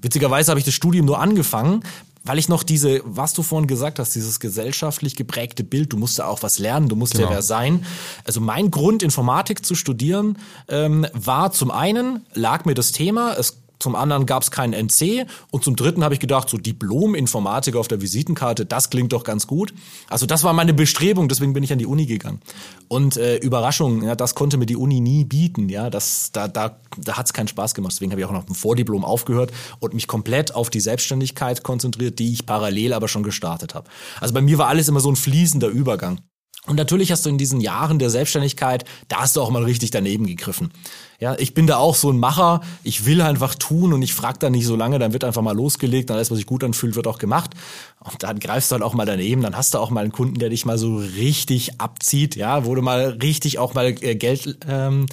Witzigerweise 0.02 0.52
habe 0.52 0.60
ich 0.60 0.66
das 0.66 0.74
Studium 0.74 1.06
nur 1.06 1.20
angefangen, 1.20 1.84
weil 2.30 2.38
ich 2.38 2.48
noch 2.48 2.62
diese, 2.62 3.02
was 3.06 3.34
du 3.34 3.42
vorhin 3.42 3.66
gesagt 3.66 3.98
hast, 3.98 4.14
dieses 4.14 4.40
gesellschaftlich 4.40 5.16
geprägte 5.16 5.64
Bild, 5.64 5.94
du 5.94 5.98
musst 5.98 6.20
ja 6.20 6.28
auch 6.28 6.44
was 6.44 6.60
lernen, 6.60 6.88
du 6.88 6.96
musst 6.96 7.14
genau. 7.14 7.26
ja 7.26 7.34
wer 7.34 7.42
sein. 7.42 7.88
Also 8.24 8.40
mein 8.40 8.70
Grund, 8.70 9.02
Informatik 9.02 9.66
zu 9.66 9.74
studieren, 9.74 10.38
ähm, 10.68 11.08
war 11.14 11.52
zum 11.52 11.72
einen, 11.72 12.24
lag 12.36 12.66
mir 12.66 12.76
das 12.76 12.92
Thema, 12.92 13.34
es 13.34 13.64
zum 13.80 13.96
anderen 13.96 14.26
gab 14.26 14.44
es 14.44 14.52
keinen 14.52 14.74
NC 14.74 15.26
und 15.52 15.64
zum 15.64 15.76
dritten 15.76 16.04
habe 16.04 16.14
ich 16.14 16.20
gedacht, 16.20 16.50
so 16.50 16.58
Diplom-Informatiker 16.58 17.80
auf 17.80 17.88
der 17.88 18.02
Visitenkarte, 18.02 18.66
das 18.66 18.90
klingt 18.90 19.14
doch 19.14 19.24
ganz 19.24 19.48
gut. 19.48 19.74
Also 20.10 20.26
das 20.26 20.44
war 20.44 20.54
meine 20.54 20.74
Bestrebung, 20.74 21.30
deswegen 21.30 21.54
bin 21.54 21.64
ich 21.64 21.72
an 21.72 21.80
die 21.80 21.86
Uni 21.86 22.06
gegangen. 22.06 22.42
Und 22.90 23.16
äh, 23.18 23.38
Überraschung, 23.38 24.04
ja, 24.04 24.16
das 24.16 24.36
konnte 24.36 24.58
mir 24.58 24.66
die 24.66 24.76
Uni 24.76 25.00
nie 25.00 25.24
bieten. 25.24 25.70
Ja, 25.70 25.90
das, 25.90 26.32
da, 26.34 26.48
da, 26.48 26.80
da 26.98 27.18
hat 27.18 27.28
es 27.28 27.34
keinen 27.34 27.48
Spaß 27.48 27.74
gemacht. 27.74 27.94
Deswegen 27.94 28.12
habe 28.12 28.20
ich 28.20 28.28
auch 28.28 28.32
noch 28.32 28.48
ein 28.48 28.56
Vordiplom 28.56 29.06
aufgehört 29.06 29.52
und 29.80 29.94
mich 29.94 30.08
komplett 30.08 30.54
auf 30.54 30.70
die 30.70 30.82
Selbstständigkeit 30.82 31.64
konzentriert, 31.64 32.20
die 32.20 32.34
ich 32.34 32.46
parallel 32.46 32.94
aber 32.94 33.08
schon 33.08 33.24
gestartet 33.24 33.76
habe. 33.76 33.90
Also 34.20 34.34
bei 34.34 34.42
mir 34.42 34.58
war 34.58 34.68
alles 34.68 34.90
immer 34.90 35.00
so 35.00 35.10
ein 35.10 35.16
fließender 35.16 35.70
Übergang. 35.70 36.20
Und 36.66 36.76
natürlich 36.76 37.12
hast 37.12 37.26
du 37.26 37.30
in 37.30 37.38
diesen 37.38 37.62
Jahren 37.62 38.00
der 38.00 38.10
Selbstständigkeit, 38.10 38.86
da 39.08 39.22
hast 39.22 39.36
du 39.36 39.42
auch 39.42 39.50
mal 39.50 39.64
richtig 39.64 39.92
daneben 39.92 40.28
gegriffen. 40.28 40.72
Ja, 41.20 41.36
ich 41.38 41.54
bin 41.54 41.68
da 41.68 41.78
auch 41.78 41.96
so 41.96 42.10
ein 42.12 42.18
Macher. 42.18 42.62
Ich 42.82 43.06
will 43.06 43.22
einfach 43.22 43.54
tun 43.56 43.92
und 43.92 44.02
ich 44.02 44.14
frage 44.14 44.40
da 44.40 44.50
nicht 44.50 44.66
so 44.66 44.78
lange, 44.78 45.00
dann 45.00 45.12
wird 45.12 45.26
einfach 45.26 45.42
mal 45.42 45.56
losgelegt, 45.56 46.10
dann 46.10 46.16
alles, 46.16 46.32
was 46.32 46.38
sich 46.38 46.48
gut 46.48 46.64
anfühlt, 46.64 46.96
wird 46.96 47.08
auch 47.08 47.18
gemacht. 47.18 47.52
Und 48.00 48.24
dann 48.24 48.40
greifst 48.40 48.72
du 48.72 48.74
halt 48.76 48.84
auch 48.84 48.94
mal 48.94 49.06
daneben, 49.06 49.42
dann 49.42 49.58
hast 49.58 49.74
du 49.74 49.80
auch 49.80 49.90
mal 49.90 50.02
einen 50.02 50.14
Kunden, 50.14 50.40
der 50.40 50.50
dich 50.50 50.66
mal 50.66 50.78
so 50.78 50.96
richtig 50.96 51.82
abzieht, 51.82 52.38
ja, 52.38 52.66
wo 52.66 52.74
du 52.74 52.82
mal 52.82 53.18
richtig 53.22 53.60
auch 53.60 53.74
mal 53.74 53.88
äh, 53.88 54.16
Geld 54.16 54.60
ähm, 54.68 55.08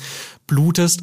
blutest. 0.46 1.00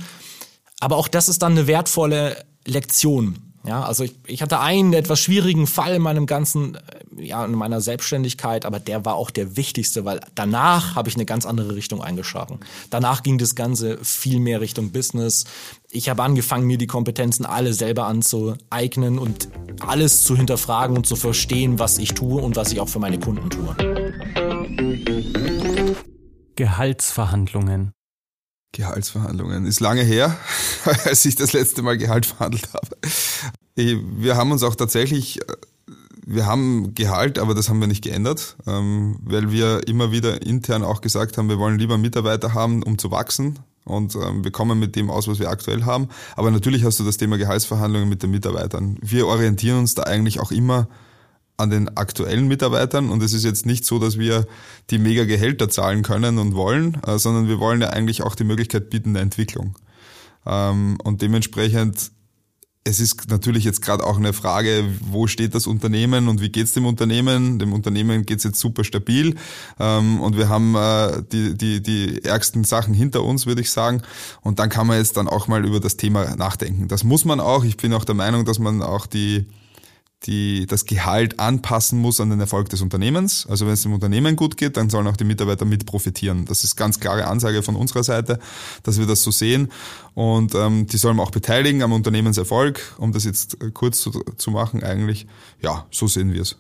Aber 0.80 0.96
auch 0.96 1.10
das 1.10 1.28
ist 1.28 1.42
dann 1.42 1.52
eine 1.52 1.68
wertvolle 1.68 2.38
Lektion. 2.66 3.53
Ja, 3.66 3.84
also 3.84 4.04
ich, 4.04 4.16
ich 4.28 4.42
hatte 4.42 4.60
einen 4.60 4.92
etwas 4.92 5.22
schwierigen 5.22 5.68
Fall 5.68 5.96
in 5.96 6.02
meinem 6.02 6.26
ganzen, 6.26 6.76
äh, 6.76 7.24
ja, 7.24 7.46
in 7.46 7.54
meiner 7.54 7.80
Selbstständigkeit, 7.80 8.66
aber 8.66 8.80
der 8.80 9.06
war 9.06 9.16
auch 9.16 9.32
der 9.32 9.56
wichtigste, 9.56 10.04
weil 10.04 10.20
danach 10.36 10.96
habe 10.96 11.08
ich 11.08 11.16
eine 11.16 11.26
ganz 11.26 11.46
andere 11.46 11.74
Richtung 11.74 12.04
eingeschlagen. 12.04 12.60
Danach 12.90 13.24
ging 13.24 13.38
das 13.38 13.56
Ganze 13.56 13.98
viel 14.04 14.42
mehr 14.42 14.60
Richtung 14.60 14.92
Business. 14.92 15.46
Ich 15.90 16.10
habe 16.10 16.24
angefangen, 16.24 16.68
mir 16.68 16.78
die 16.78 16.88
Kompetenzen 16.88 17.46
alle 17.46 17.74
selber 17.74 18.06
anzueignen 18.06 19.18
und 19.18 19.48
alles 19.80 20.24
zu 20.26 20.36
hinterfragen 20.36 20.98
und 20.98 21.06
zu 21.06 21.16
verstehen, 21.16 21.80
was 21.80 22.00
ich 22.00 22.14
tue 22.14 22.42
und 22.42 22.58
was 22.58 22.74
ich 22.74 22.82
auch 22.82 22.90
für 22.90 23.00
meine 23.00 23.20
Kunden 23.20 23.50
tue. 23.50 23.76
Gehaltsverhandlungen. 26.58 27.94
Gehaltsverhandlungen. 28.74 29.66
Ist 29.66 29.80
lange 29.80 30.04
her, 30.04 30.36
als 31.06 31.24
ich 31.26 31.36
das 31.36 31.54
letzte 31.54 31.82
Mal 31.82 31.98
Gehalt 31.98 32.26
verhandelt 32.26 32.68
habe. 32.74 32.98
Wir 33.76 34.36
haben 34.36 34.52
uns 34.52 34.64
auch 34.64 34.76
tatsächlich, 34.76 35.40
wir 36.26 36.46
haben 36.46 36.94
Gehalt, 36.94 37.40
aber 37.40 37.56
das 37.56 37.70
haben 37.70 37.80
wir 37.80 37.88
nicht 37.88 38.04
geändert, 38.04 38.56
ähm, 38.68 39.18
weil 39.24 39.52
wir 39.52 39.88
immer 39.88 40.12
wieder 40.12 40.42
intern 40.42 40.84
auch 40.84 41.02
gesagt 41.02 41.38
haben, 41.38 41.50
wir 41.50 41.58
wollen 41.58 41.80
lieber 41.80 41.98
Mitarbeiter 41.98 42.54
haben, 42.54 42.84
um 42.84 42.98
zu 42.98 43.10
wachsen. 43.10 43.60
Und 43.86 44.16
ähm, 44.16 44.44
wir 44.44 44.52
kommen 44.52 44.80
mit 44.80 44.96
dem 44.96 45.10
aus, 45.10 45.28
was 45.28 45.40
wir 45.40 45.50
aktuell 45.50 45.84
haben. 45.84 46.08
Aber 46.36 46.52
natürlich 46.52 46.86
hast 46.86 47.00
du 47.00 47.04
das 47.04 47.18
Thema 47.18 47.38
Gehaltsverhandlungen 47.38 48.08
mit 48.08 48.24
den 48.24 48.32
Mitarbeitern. 48.32 48.98
Wir 49.02 49.28
orientieren 49.28 49.80
uns 49.80 49.94
da 49.94 50.04
eigentlich 50.04 50.40
auch 50.40 50.52
immer 50.52 50.88
an 51.58 51.70
den 51.70 51.98
aktuellen 51.98 52.48
Mitarbeitern 52.48 53.10
und 53.10 53.22
es 53.22 53.34
ist 53.34 53.44
jetzt 53.44 53.66
nicht 53.66 53.86
so, 53.86 54.00
dass 54.00 54.18
wir 54.18 54.48
die 54.90 54.98
mega 54.98 55.24
Gehälter 55.26 55.70
zahlen 55.70 56.02
können 56.02 56.40
und 56.40 56.56
wollen, 56.56 56.98
äh, 57.06 57.20
sondern 57.20 57.48
wir 57.48 57.60
wollen 57.60 57.82
ja 57.82 57.90
eigentlich 57.90 58.24
auch 58.24 58.36
die 58.36 58.44
Möglichkeit 58.44 58.90
bieten 58.90 59.14
der 59.14 59.24
Entwicklung. 59.24 59.78
Ähm, 60.46 60.98
und 61.04 61.22
dementsprechend, 61.22 62.12
es 62.86 63.00
ist 63.00 63.30
natürlich 63.30 63.64
jetzt 63.64 63.82
gerade 63.82 64.04
auch 64.04 64.18
eine 64.18 64.34
Frage, 64.34 64.84
wo 65.00 65.28
steht 65.28 65.56
das 65.56 65.68
Unternehmen 65.68 66.28
und 66.28 66.42
wie 66.42 66.50
geht's 66.50 66.74
dem 66.74 66.86
Unternehmen? 66.86 67.60
Dem 67.60 67.72
Unternehmen 67.72 68.26
geht's 68.26 68.44
jetzt 68.44 68.60
super 68.60 68.84
stabil 68.84 69.36
ähm, 69.80 70.20
und 70.20 70.36
wir 70.36 70.50
haben 70.50 70.76
äh, 70.76 71.24
die, 71.32 71.56
die, 71.56 71.82
die 71.82 72.26
ärgsten 72.26 72.64
Sachen 72.64 72.94
hinter 72.94 73.24
uns, 73.24 73.46
würde 73.46 73.62
ich 73.62 73.72
sagen. 73.72 74.02
Und 74.42 74.60
dann 74.60 74.70
kann 74.70 74.88
man 74.88 74.98
jetzt 74.98 75.18
dann 75.18 75.30
auch 75.30 75.48
mal 75.48 75.66
über 75.66 75.80
das 75.80 75.98
Thema 75.98 76.36
nachdenken. 76.36 76.88
Das 76.88 77.04
muss 77.04 77.26
man 77.26 77.40
auch. 77.40 77.64
Ich 77.64 77.78
bin 77.78 77.94
auch 77.94 78.06
der 78.06 78.16
Meinung, 78.16 78.44
dass 78.44 78.60
man 78.60 78.82
auch 78.82 79.06
die 79.06 79.46
die 80.26 80.66
das 80.66 80.86
Gehalt 80.86 81.40
anpassen 81.40 82.00
muss 82.00 82.20
an 82.20 82.30
den 82.30 82.40
Erfolg 82.40 82.70
des 82.70 82.82
Unternehmens. 82.82 83.46
Also 83.48 83.66
wenn 83.66 83.74
es 83.74 83.84
dem 83.84 83.94
Unternehmen 83.94 84.36
gut 84.36 84.58
geht, 84.58 84.78
dann 84.78 84.90
sollen 84.90 85.08
auch 85.08 85.18
die 85.18 85.24
Mitarbeiter 85.24 85.66
mit 85.66 85.86
profitieren. 85.86 86.46
Das 86.46 86.64
ist 86.64 86.76
ganz 86.76 87.00
klare 87.00 87.28
Ansage 87.28 87.64
von 87.64 87.76
unserer 87.76 88.04
Seite, 88.04 88.40
dass 88.84 89.00
wir 89.00 89.06
das 89.06 89.24
so 89.24 89.32
sehen. 89.32 89.72
Und 90.14 90.56
ähm, 90.56 90.88
die 90.88 90.98
sollen 90.98 91.20
auch 91.20 91.32
beteiligen 91.32 91.84
am 91.84 91.92
Unternehmenserfolg, 91.92 92.96
um 92.98 93.12
das 93.12 93.26
jetzt 93.26 93.62
äh, 93.62 93.72
kurz 93.72 94.00
zu, 94.00 94.12
zu 94.38 94.52
machen 94.52 94.84
eigentlich. 94.84 95.28
Ja, 95.62 95.86
so 95.92 96.08
sehen 96.08 96.34
wir 96.34 96.42
es. 96.42 96.58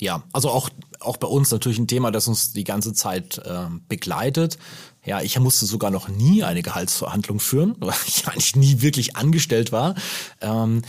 Ja, 0.00 0.24
also 0.32 0.50
auch, 0.50 0.70
auch 1.00 1.16
bei 1.16 1.28
uns 1.28 1.50
natürlich 1.50 1.78
ein 1.78 1.86
Thema, 1.86 2.10
das 2.10 2.28
uns 2.28 2.52
die 2.52 2.64
ganze 2.64 2.92
Zeit 2.92 3.38
äh, 3.38 3.66
begleitet. 3.88 4.58
Ja, 5.04 5.20
ich 5.20 5.38
musste 5.38 5.66
sogar 5.66 5.90
noch 5.90 6.08
nie 6.08 6.42
eine 6.42 6.62
Gehaltsverhandlung 6.62 7.40
führen, 7.40 7.76
weil 7.80 7.94
ich 8.06 8.26
eigentlich 8.26 8.56
nie 8.56 8.80
wirklich 8.82 9.16
angestellt 9.16 9.72
war. 9.72 9.94
Ähm, 10.40 10.82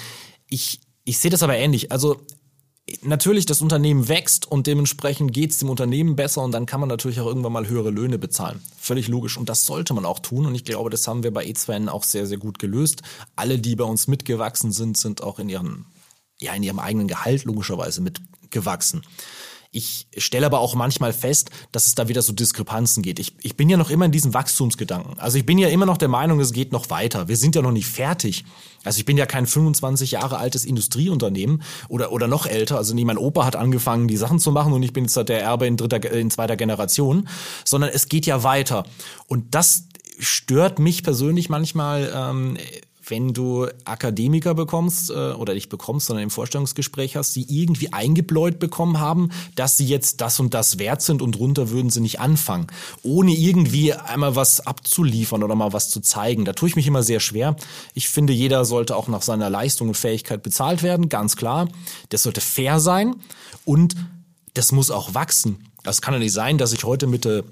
ich 0.48 0.80
ich 1.06 1.20
sehe 1.20 1.32
das 1.32 1.44
aber 1.44 1.56
ähnlich. 1.56 1.92
Also 1.92 2.20
natürlich, 3.02 3.46
das 3.46 3.62
Unternehmen 3.62 4.08
wächst 4.08 4.52
und 4.52 4.68
dementsprechend 4.68 5.34
geht 5.34 5.52
es 5.52 5.58
dem 5.58 5.70
Unternehmen 5.70 6.16
besser 6.16 6.42
und 6.42 6.52
dann 6.52 6.66
kann 6.66 6.80
man 6.80 6.90
natürlich 6.90 7.20
auch 7.20 7.26
irgendwann 7.26 7.54
mal 7.54 7.68
höhere 7.68 7.90
Löhne 7.90 8.18
bezahlen. 8.18 8.62
Völlig 8.78 9.08
logisch 9.08 9.38
und 9.38 9.50
das 9.50 9.66
sollte 9.66 9.94
man 9.94 10.06
auch 10.06 10.20
tun 10.20 10.46
und 10.46 10.56
ich 10.56 10.66
glaube, 10.66 10.90
das 10.90 11.08
haben 11.08 11.24
wir 11.24 11.32
bei 11.32 11.46
E2N 11.46 11.88
auch 11.88 12.04
sehr, 12.04 12.28
sehr 12.28 12.38
gut 12.38 12.60
gelöst. 12.60 13.02
Alle, 13.36 13.60
die 13.60 13.76
bei 13.76 13.86
uns 13.86 14.08
mitgewachsen 14.08 14.72
sind, 14.72 14.98
sind 14.98 15.24
auch 15.24 15.40
in 15.40 15.50
ihren, 15.50 15.86
ja, 16.40 16.54
in 16.54 16.64
ihrem 16.64 16.80
eigenen 16.80 17.08
Gehalt 17.08 17.46
logischerweise 17.46 18.02
mitgewachsen. 18.02 19.04
Ich 19.76 20.08
stelle 20.16 20.46
aber 20.46 20.60
auch 20.60 20.74
manchmal 20.74 21.12
fest, 21.12 21.50
dass 21.74 21.88
es 21.88 21.96
da 21.96 22.08
wieder 22.08 22.22
so 22.22 22.32
Diskrepanzen 22.32 23.04
geht. 23.04 23.20
Ich, 23.20 23.36
ich 23.42 23.58
bin 23.58 23.70
ja 23.70 23.76
noch 23.76 23.90
immer 23.90 24.06
in 24.06 24.14
diesem 24.14 24.34
Wachstumsgedanken. 24.34 25.20
Also 25.20 25.38
ich 25.38 25.46
bin 25.46 25.58
ja 25.58 25.68
immer 25.68 25.86
noch 25.86 25.98
der 25.98 26.08
Meinung, 26.08 26.40
es 26.40 26.54
geht 26.54 26.72
noch 26.72 26.90
weiter. 26.90 27.28
Wir 27.28 27.36
sind 27.36 27.56
ja 27.56 27.62
noch 27.62 27.74
nicht 27.74 27.88
fertig. 27.88 28.46
Also 28.86 29.00
ich 29.00 29.06
bin 29.06 29.18
ja 29.18 29.26
kein 29.26 29.46
25 29.46 30.12
Jahre 30.12 30.38
altes 30.38 30.64
Industrieunternehmen 30.64 31.62
oder, 31.90 32.14
oder 32.14 32.30
noch 32.30 32.46
älter. 32.46 32.78
Also 32.78 32.94
nie 32.94 33.04
mein 33.04 33.18
Opa 33.18 33.44
hat 33.44 33.58
angefangen, 33.58 34.08
die 34.08 34.16
Sachen 34.16 34.40
zu 34.40 34.54
machen 34.54 34.72
und 34.72 34.82
ich 34.82 34.94
bin 34.94 35.04
jetzt 35.04 35.18
der 35.18 35.42
Erbe 35.42 35.68
in 35.68 35.76
dritter, 35.76 36.10
in 36.10 36.32
zweiter 36.32 36.56
Generation, 36.56 37.28
sondern 37.66 37.90
es 37.94 38.08
geht 38.08 38.26
ja 38.26 38.44
weiter. 38.44 38.86
Und 39.28 39.56
das 39.56 39.90
stört 40.20 40.80
mich 40.80 41.04
persönlich 41.04 41.50
manchmal, 41.50 42.14
ähm, 42.16 42.58
wenn 43.08 43.34
du 43.34 43.68
Akademiker 43.86 44.54
bekommst 44.54 45.10
äh, 45.10 45.32
oder 45.34 45.54
nicht 45.54 45.70
bekommst, 45.70 46.08
sondern 46.08 46.24
im 46.24 46.30
Vorstellungsgespräch 46.30 47.16
hast, 47.16 47.36
die 47.36 47.62
irgendwie 47.62 47.94
eingebläut 47.94 48.60
bekommen 48.60 49.00
haben, 49.00 49.30
dass 49.56 49.78
sie 49.78 49.86
jetzt 49.86 50.22
das 50.22 50.40
und 50.40 50.54
das 50.54 50.80
wert 50.80 51.02
sind 51.02 51.22
und 51.22 51.34
drunter 51.34 51.70
würden 51.70 51.90
sie 51.90 52.02
nicht 52.02 52.20
anfangen, 52.20 52.68
ohne 53.04 53.34
irgendwie 53.34 53.94
einmal 53.94 54.36
was 54.36 54.66
abzuliefern 54.66 55.44
oder 55.44 55.56
mal 55.56 55.74
was 55.74 55.90
zu 55.90 56.02
zeigen. 56.02 56.46
Da 56.46 56.54
tue 56.54 56.70
ich 56.70 56.76
mich 56.76 56.88
immer 56.88 57.04
sehr 57.04 57.20
schwer. 57.20 57.56
Ich 57.94 58.10
finde, 58.10 58.34
jeder 58.34 58.66
sollte 58.66 58.96
auch 58.96 59.08
nach 59.08 59.22
seiner 59.22 59.50
Leistung 59.50 59.90
und 59.90 59.96
Fähigkeit 59.96 60.44
bezahlt 60.44 60.84
werden, 60.84 61.10
ganz 61.10 61.36
klar. 61.36 61.68
Das 62.10 62.24
sollte 62.24 62.42
fair 62.42 62.80
sein 62.80 63.16
und 63.66 63.96
das 64.54 64.72
muss 64.72 64.92
auch 64.92 65.14
wachsen. 65.14 65.70
Das 65.84 66.02
kann 66.02 66.14
ja 66.14 66.20
nicht 66.20 66.34
sein, 66.34 66.58
dass 66.58 66.74
ich 66.74 66.84
heute 66.84 67.06
Mitte 67.06 67.44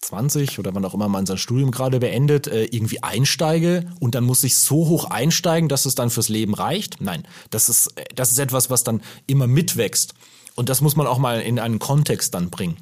20 0.00 0.58
oder 0.58 0.74
wann 0.74 0.84
auch 0.84 0.94
immer 0.94 1.08
man 1.08 1.26
sein 1.26 1.38
Studium 1.38 1.70
gerade 1.70 1.98
beendet, 2.00 2.46
äh, 2.46 2.64
irgendwie 2.64 3.02
einsteige 3.02 3.90
und 4.00 4.14
dann 4.14 4.24
muss 4.24 4.44
ich 4.44 4.56
so 4.56 4.88
hoch 4.88 5.06
einsteigen, 5.06 5.68
dass 5.68 5.86
es 5.86 5.94
dann 5.94 6.10
fürs 6.10 6.28
Leben 6.28 6.54
reicht. 6.54 7.00
Nein, 7.00 7.26
das 7.50 7.68
ist, 7.68 7.94
das 8.14 8.30
ist 8.30 8.38
etwas, 8.38 8.70
was 8.70 8.84
dann 8.84 9.02
immer 9.26 9.46
mitwächst. 9.46 10.14
Und 10.54 10.68
das 10.68 10.80
muss 10.80 10.96
man 10.96 11.06
auch 11.06 11.18
mal 11.18 11.40
in 11.40 11.58
einen 11.58 11.78
Kontext 11.78 12.34
dann 12.34 12.50
bringen. 12.50 12.76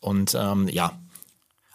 Und 0.00 0.36
ähm, 0.38 0.68
ja, 0.68 0.98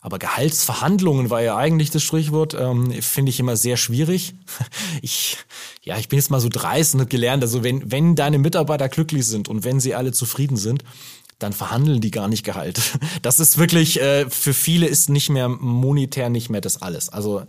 aber 0.03 0.17
Gehaltsverhandlungen 0.17 1.29
war 1.29 1.43
ja 1.43 1.55
eigentlich 1.55 1.91
das 1.91 2.01
Sprichwort, 2.01 2.55
ähm, 2.55 2.91
finde 3.01 3.29
ich 3.29 3.39
immer 3.39 3.55
sehr 3.55 3.77
schwierig. 3.77 4.33
Ich, 5.03 5.37
ja, 5.83 5.97
ich 5.97 6.09
bin 6.09 6.19
jetzt 6.19 6.29
mal 6.29 6.39
so 6.39 6.49
dreist 6.49 6.93
und 6.93 6.99
habe 6.99 7.09
gelernt, 7.09 7.41
also 7.43 7.63
wenn, 7.63 7.91
wenn 7.91 8.15
deine 8.15 8.37
Mitarbeiter 8.37 8.87
glücklich 8.87 9.25
sind 9.25 9.47
und 9.47 9.63
wenn 9.63 9.79
sie 9.79 9.95
alle 9.95 10.11
zufrieden 10.11 10.57
sind, 10.57 10.83
dann 11.43 11.53
verhandeln 11.53 12.01
die 12.01 12.11
gar 12.11 12.27
nicht 12.27 12.43
Gehalt. 12.43 12.81
Das 13.21 13.39
ist 13.39 13.57
wirklich, 13.57 14.01
äh, 14.01 14.29
für 14.29 14.53
viele 14.53 14.87
ist 14.87 15.09
nicht 15.09 15.29
mehr 15.29 15.47
monetär 15.47 16.29
nicht 16.29 16.49
mehr 16.49 16.61
das 16.61 16.81
alles. 16.81 17.09
Also 17.09 17.43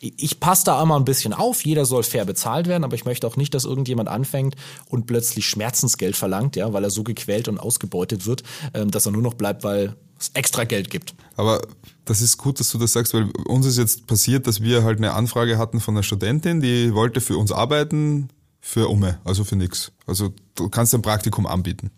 ich 0.00 0.40
passe 0.40 0.64
da 0.64 0.82
immer 0.82 0.96
ein 0.96 1.04
bisschen 1.04 1.32
auf, 1.32 1.64
jeder 1.64 1.84
soll 1.84 2.02
fair 2.02 2.24
bezahlt 2.24 2.66
werden, 2.66 2.84
aber 2.84 2.94
ich 2.94 3.04
möchte 3.04 3.26
auch 3.26 3.36
nicht, 3.36 3.52
dass 3.52 3.64
irgendjemand 3.64 4.08
anfängt 4.08 4.54
und 4.88 5.06
plötzlich 5.06 5.48
Schmerzensgeld 5.48 6.16
verlangt, 6.16 6.56
ja, 6.56 6.72
weil 6.72 6.84
er 6.84 6.90
so 6.90 7.02
gequält 7.02 7.48
und 7.48 7.58
ausgebeutet 7.58 8.26
wird, 8.26 8.42
ähm, 8.74 8.90
dass 8.90 9.06
er 9.06 9.12
nur 9.12 9.22
noch 9.22 9.34
bleibt, 9.34 9.64
weil 9.64 9.96
es 10.18 10.30
extra 10.34 10.64
Geld 10.64 10.90
gibt. 10.90 11.14
Aber 11.36 11.60
das 12.04 12.20
ist 12.20 12.38
gut, 12.38 12.60
dass 12.60 12.70
du 12.70 12.78
das 12.78 12.92
sagst, 12.92 13.14
weil 13.14 13.30
uns 13.46 13.66
ist 13.66 13.78
jetzt 13.78 14.06
passiert, 14.06 14.46
dass 14.46 14.62
wir 14.62 14.84
halt 14.84 14.98
eine 14.98 15.12
Anfrage 15.12 15.58
hatten 15.58 15.80
von 15.80 15.94
einer 15.94 16.02
Studentin, 16.02 16.60
die 16.60 16.94
wollte 16.94 17.20
für 17.20 17.36
uns 17.36 17.52
arbeiten, 17.52 18.30
für 18.60 18.88
Umme, 18.88 19.18
also 19.24 19.44
für 19.44 19.56
nix. 19.56 19.92
Also 20.06 20.32
du 20.54 20.68
kannst 20.68 20.94
ein 20.94 21.02
Praktikum 21.02 21.46
anbieten. 21.46 21.90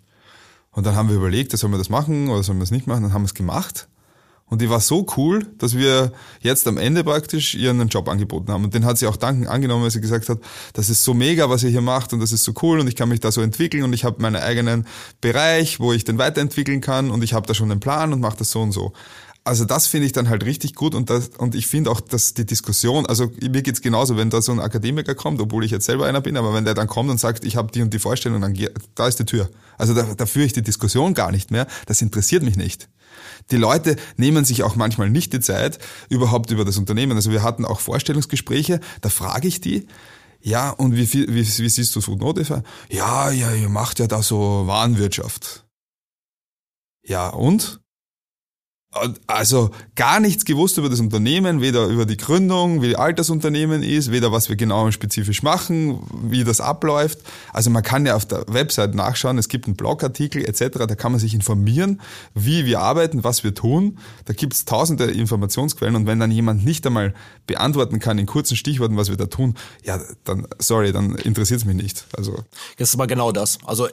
Und 0.72 0.87
dann 0.87 0.94
haben 0.94 1.09
wir 1.09 1.16
überlegt, 1.16 1.56
sollen 1.56 1.72
wir 1.72 1.78
das 1.78 1.88
machen 1.88 2.28
oder 2.28 2.42
sollen 2.42 2.59
wir 2.59 2.62
das 2.62 2.70
nicht 2.70 2.87
machen, 2.87 3.02
dann 3.02 3.12
haben 3.12 3.22
wir 3.22 3.26
es 3.26 3.35
gemacht. 3.35 3.88
Und 4.50 4.61
die 4.61 4.68
war 4.68 4.80
so 4.80 5.06
cool, 5.16 5.46
dass 5.59 5.76
wir 5.76 6.12
jetzt 6.40 6.66
am 6.66 6.76
Ende 6.76 7.04
praktisch 7.04 7.54
ihr 7.54 7.70
einen 7.70 7.87
Job 7.87 8.09
angeboten 8.09 8.50
haben. 8.50 8.64
Und 8.64 8.74
den 8.74 8.85
hat 8.85 8.98
sie 8.98 9.06
auch 9.06 9.16
danken 9.16 9.46
angenommen, 9.46 9.85
weil 9.85 9.92
sie 9.92 10.00
gesagt 10.00 10.28
hat, 10.28 10.38
das 10.72 10.90
ist 10.90 11.04
so 11.04 11.14
mega, 11.14 11.48
was 11.48 11.62
ihr 11.62 11.70
hier 11.70 11.80
macht 11.80 12.12
und 12.12 12.18
das 12.18 12.33
ist 12.33 12.42
so 12.42 12.52
cool 12.61 12.80
und 12.80 12.88
ich 12.88 12.96
kann 12.96 13.09
mich 13.09 13.20
da 13.20 13.30
so 13.30 13.42
entwickeln 13.42 13.85
und 13.85 13.92
ich 13.92 14.04
habe 14.04 14.20
meinen 14.20 14.42
eigenen 14.42 14.88
Bereich, 15.20 15.78
wo 15.78 15.92
ich 15.92 16.02
den 16.02 16.18
weiterentwickeln 16.18 16.80
kann 16.80 17.12
und 17.12 17.22
ich 17.22 17.33
habe 17.33 17.46
da 17.46 17.54
schon 17.54 17.70
einen 17.70 17.78
Plan 17.78 18.12
und 18.12 18.20
mache 18.20 18.38
das 18.38 18.50
so 18.50 18.61
und 18.61 18.72
so. 18.72 18.92
Also 19.50 19.64
das 19.64 19.88
finde 19.88 20.06
ich 20.06 20.12
dann 20.12 20.28
halt 20.28 20.44
richtig 20.44 20.76
gut 20.76 20.94
und, 20.94 21.10
das, 21.10 21.30
und 21.36 21.56
ich 21.56 21.66
finde 21.66 21.90
auch, 21.90 22.00
dass 22.00 22.34
die 22.34 22.46
Diskussion, 22.46 23.04
also 23.06 23.32
mir 23.40 23.62
geht's 23.62 23.80
genauso, 23.80 24.16
wenn 24.16 24.30
da 24.30 24.40
so 24.40 24.52
ein 24.52 24.60
Akademiker 24.60 25.16
kommt, 25.16 25.40
obwohl 25.40 25.64
ich 25.64 25.72
jetzt 25.72 25.86
selber 25.86 26.06
einer 26.06 26.20
bin, 26.20 26.36
aber 26.36 26.54
wenn 26.54 26.64
der 26.64 26.74
dann 26.74 26.86
kommt 26.86 27.10
und 27.10 27.18
sagt, 27.18 27.44
ich 27.44 27.56
habe 27.56 27.72
die 27.72 27.82
und 27.82 27.92
die 27.92 27.98
Vorstellung, 27.98 28.40
dann 28.40 28.56
da 28.94 29.08
ist 29.08 29.18
die 29.18 29.24
Tür. 29.24 29.50
Also 29.76 29.92
da, 29.92 30.04
da 30.14 30.26
führe 30.26 30.46
ich 30.46 30.52
die 30.52 30.62
Diskussion 30.62 31.14
gar 31.14 31.32
nicht 31.32 31.50
mehr, 31.50 31.66
das 31.86 32.00
interessiert 32.00 32.44
mich 32.44 32.54
nicht. 32.54 32.88
Die 33.50 33.56
Leute 33.56 33.96
nehmen 34.16 34.44
sich 34.44 34.62
auch 34.62 34.76
manchmal 34.76 35.10
nicht 35.10 35.32
die 35.32 35.40
Zeit 35.40 35.80
überhaupt 36.08 36.52
über 36.52 36.64
das 36.64 36.78
Unternehmen. 36.78 37.16
Also 37.16 37.32
wir 37.32 37.42
hatten 37.42 37.64
auch 37.64 37.80
Vorstellungsgespräche, 37.80 38.78
da 39.00 39.08
frage 39.08 39.48
ich 39.48 39.60
die, 39.60 39.88
ja, 40.40 40.70
und 40.70 40.94
wie, 40.94 41.12
wie, 41.12 41.28
wie 41.28 41.68
siehst 41.68 41.96
du 41.96 42.00
Food 42.00 42.20
Notify? 42.20 42.60
Ja, 42.88 43.32
ja, 43.32 43.52
ihr 43.52 43.68
macht 43.68 43.98
ja 43.98 44.06
da 44.06 44.22
so 44.22 44.68
Warenwirtschaft. 44.68 45.66
Ja, 47.02 47.30
und? 47.30 47.80
Also 49.29 49.70
gar 49.94 50.18
nichts 50.18 50.44
gewusst 50.44 50.76
über 50.76 50.88
das 50.88 50.98
Unternehmen, 50.98 51.61
weder 51.61 51.87
über 51.87 52.07
die 52.07 52.16
Gründung, 52.16 52.83
wie 52.83 52.96
alt 52.96 53.20
das 53.20 53.31
Unternehmen 53.31 53.85
ist, 53.85 54.11
weder 54.11 54.33
was 54.33 54.48
wir 54.48 54.57
genau 54.57 54.90
spezifisch 54.90 55.44
machen, 55.44 56.00
wie 56.24 56.42
das 56.42 56.61
abläuft. 56.61 57.20
Also 57.53 57.70
man 57.70 57.85
kann 57.85 58.05
ja 58.05 58.16
auf 58.16 58.26
der 58.26 58.44
Website 58.48 58.96
nachschauen, 58.96 59.38
es 59.38 59.48
gibt 59.48 59.66
einen 59.66 59.76
Blogartikel 59.76 60.44
etc., 60.44 60.87
da 60.88 60.96
kann 60.96 61.12
man 61.12 61.20
sich 61.20 61.35
informieren, 61.35 62.00
wie 62.35 62.66
wir 62.66 62.81
arbeiten, 62.81 63.22
was 63.22 63.44
wir 63.44 63.55
tun. 63.55 63.98
Da 64.24 64.33
gibt 64.33 64.55
es 64.55 64.64
tausende 64.64 65.05
Informationsquellen 65.05 65.94
und 65.94 66.07
wenn 66.09 66.18
dann 66.18 66.33
jemand 66.33 66.64
nicht 66.64 66.85
einmal 66.85 67.14
beantworten 67.46 68.00
kann 68.00 68.18
in 68.18 68.26
kurzen 68.26 68.57
Stichworten, 68.57 68.96
was 68.96 69.09
wir 69.09 69.16
da 69.16 69.26
tun, 69.26 69.55
ja, 69.85 70.00
dann, 70.24 70.48
sorry, 70.59 70.90
dann 70.90 71.14
interessiert 71.14 71.61
es 71.61 71.64
mich 71.64 71.76
nicht. 71.76 72.07
Also 72.16 72.42
Das 72.76 72.88
ist 72.88 72.96
aber 72.96 73.07
genau 73.07 73.31
das. 73.31 73.59
Also 73.64 73.87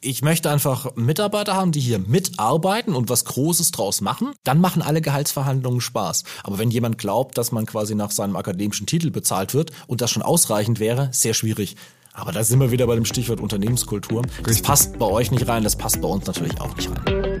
ich 0.00 0.22
möchte 0.22 0.48
einfach 0.48 0.94
Mitarbeiter 0.96 1.54
haben, 1.54 1.72
die 1.72 1.80
hier 1.80 1.98
mitarbeiten 1.98 2.94
und 2.94 3.10
was 3.10 3.24
Großes 3.24 3.72
draus 3.72 4.00
machen. 4.00 4.32
Dann 4.44 4.60
machen 4.60 4.82
alle 4.82 5.00
Gehaltsverhandlungen 5.00 5.80
Spaß. 5.80 6.24
Aber 6.42 6.58
wenn 6.58 6.70
jemand 6.70 6.98
glaubt, 6.98 7.38
dass 7.38 7.50
man 7.50 7.64
quasi 7.64 7.94
nach 7.94 8.10
seinem 8.10 8.36
akademischen 8.36 8.86
Titel 8.86 9.10
bezahlt 9.10 9.54
wird 9.54 9.72
und 9.86 10.02
das 10.02 10.10
schon 10.10 10.22
ausreichend 10.22 10.80
wäre, 10.80 11.08
sehr 11.12 11.32
schwierig. 11.32 11.76
Aber 12.12 12.30
da 12.30 12.44
sind 12.44 12.60
wir 12.60 12.70
wieder 12.70 12.86
bei 12.86 12.94
dem 12.94 13.06
Stichwort 13.06 13.40
Unternehmenskultur. 13.40 14.22
Das 14.22 14.48
Richtig. 14.48 14.62
passt 14.62 14.98
bei 14.98 15.06
euch 15.06 15.30
nicht 15.30 15.48
rein, 15.48 15.64
das 15.64 15.76
passt 15.76 16.00
bei 16.00 16.08
uns 16.08 16.26
natürlich 16.26 16.60
auch 16.60 16.76
nicht 16.76 16.90
rein. 16.90 17.40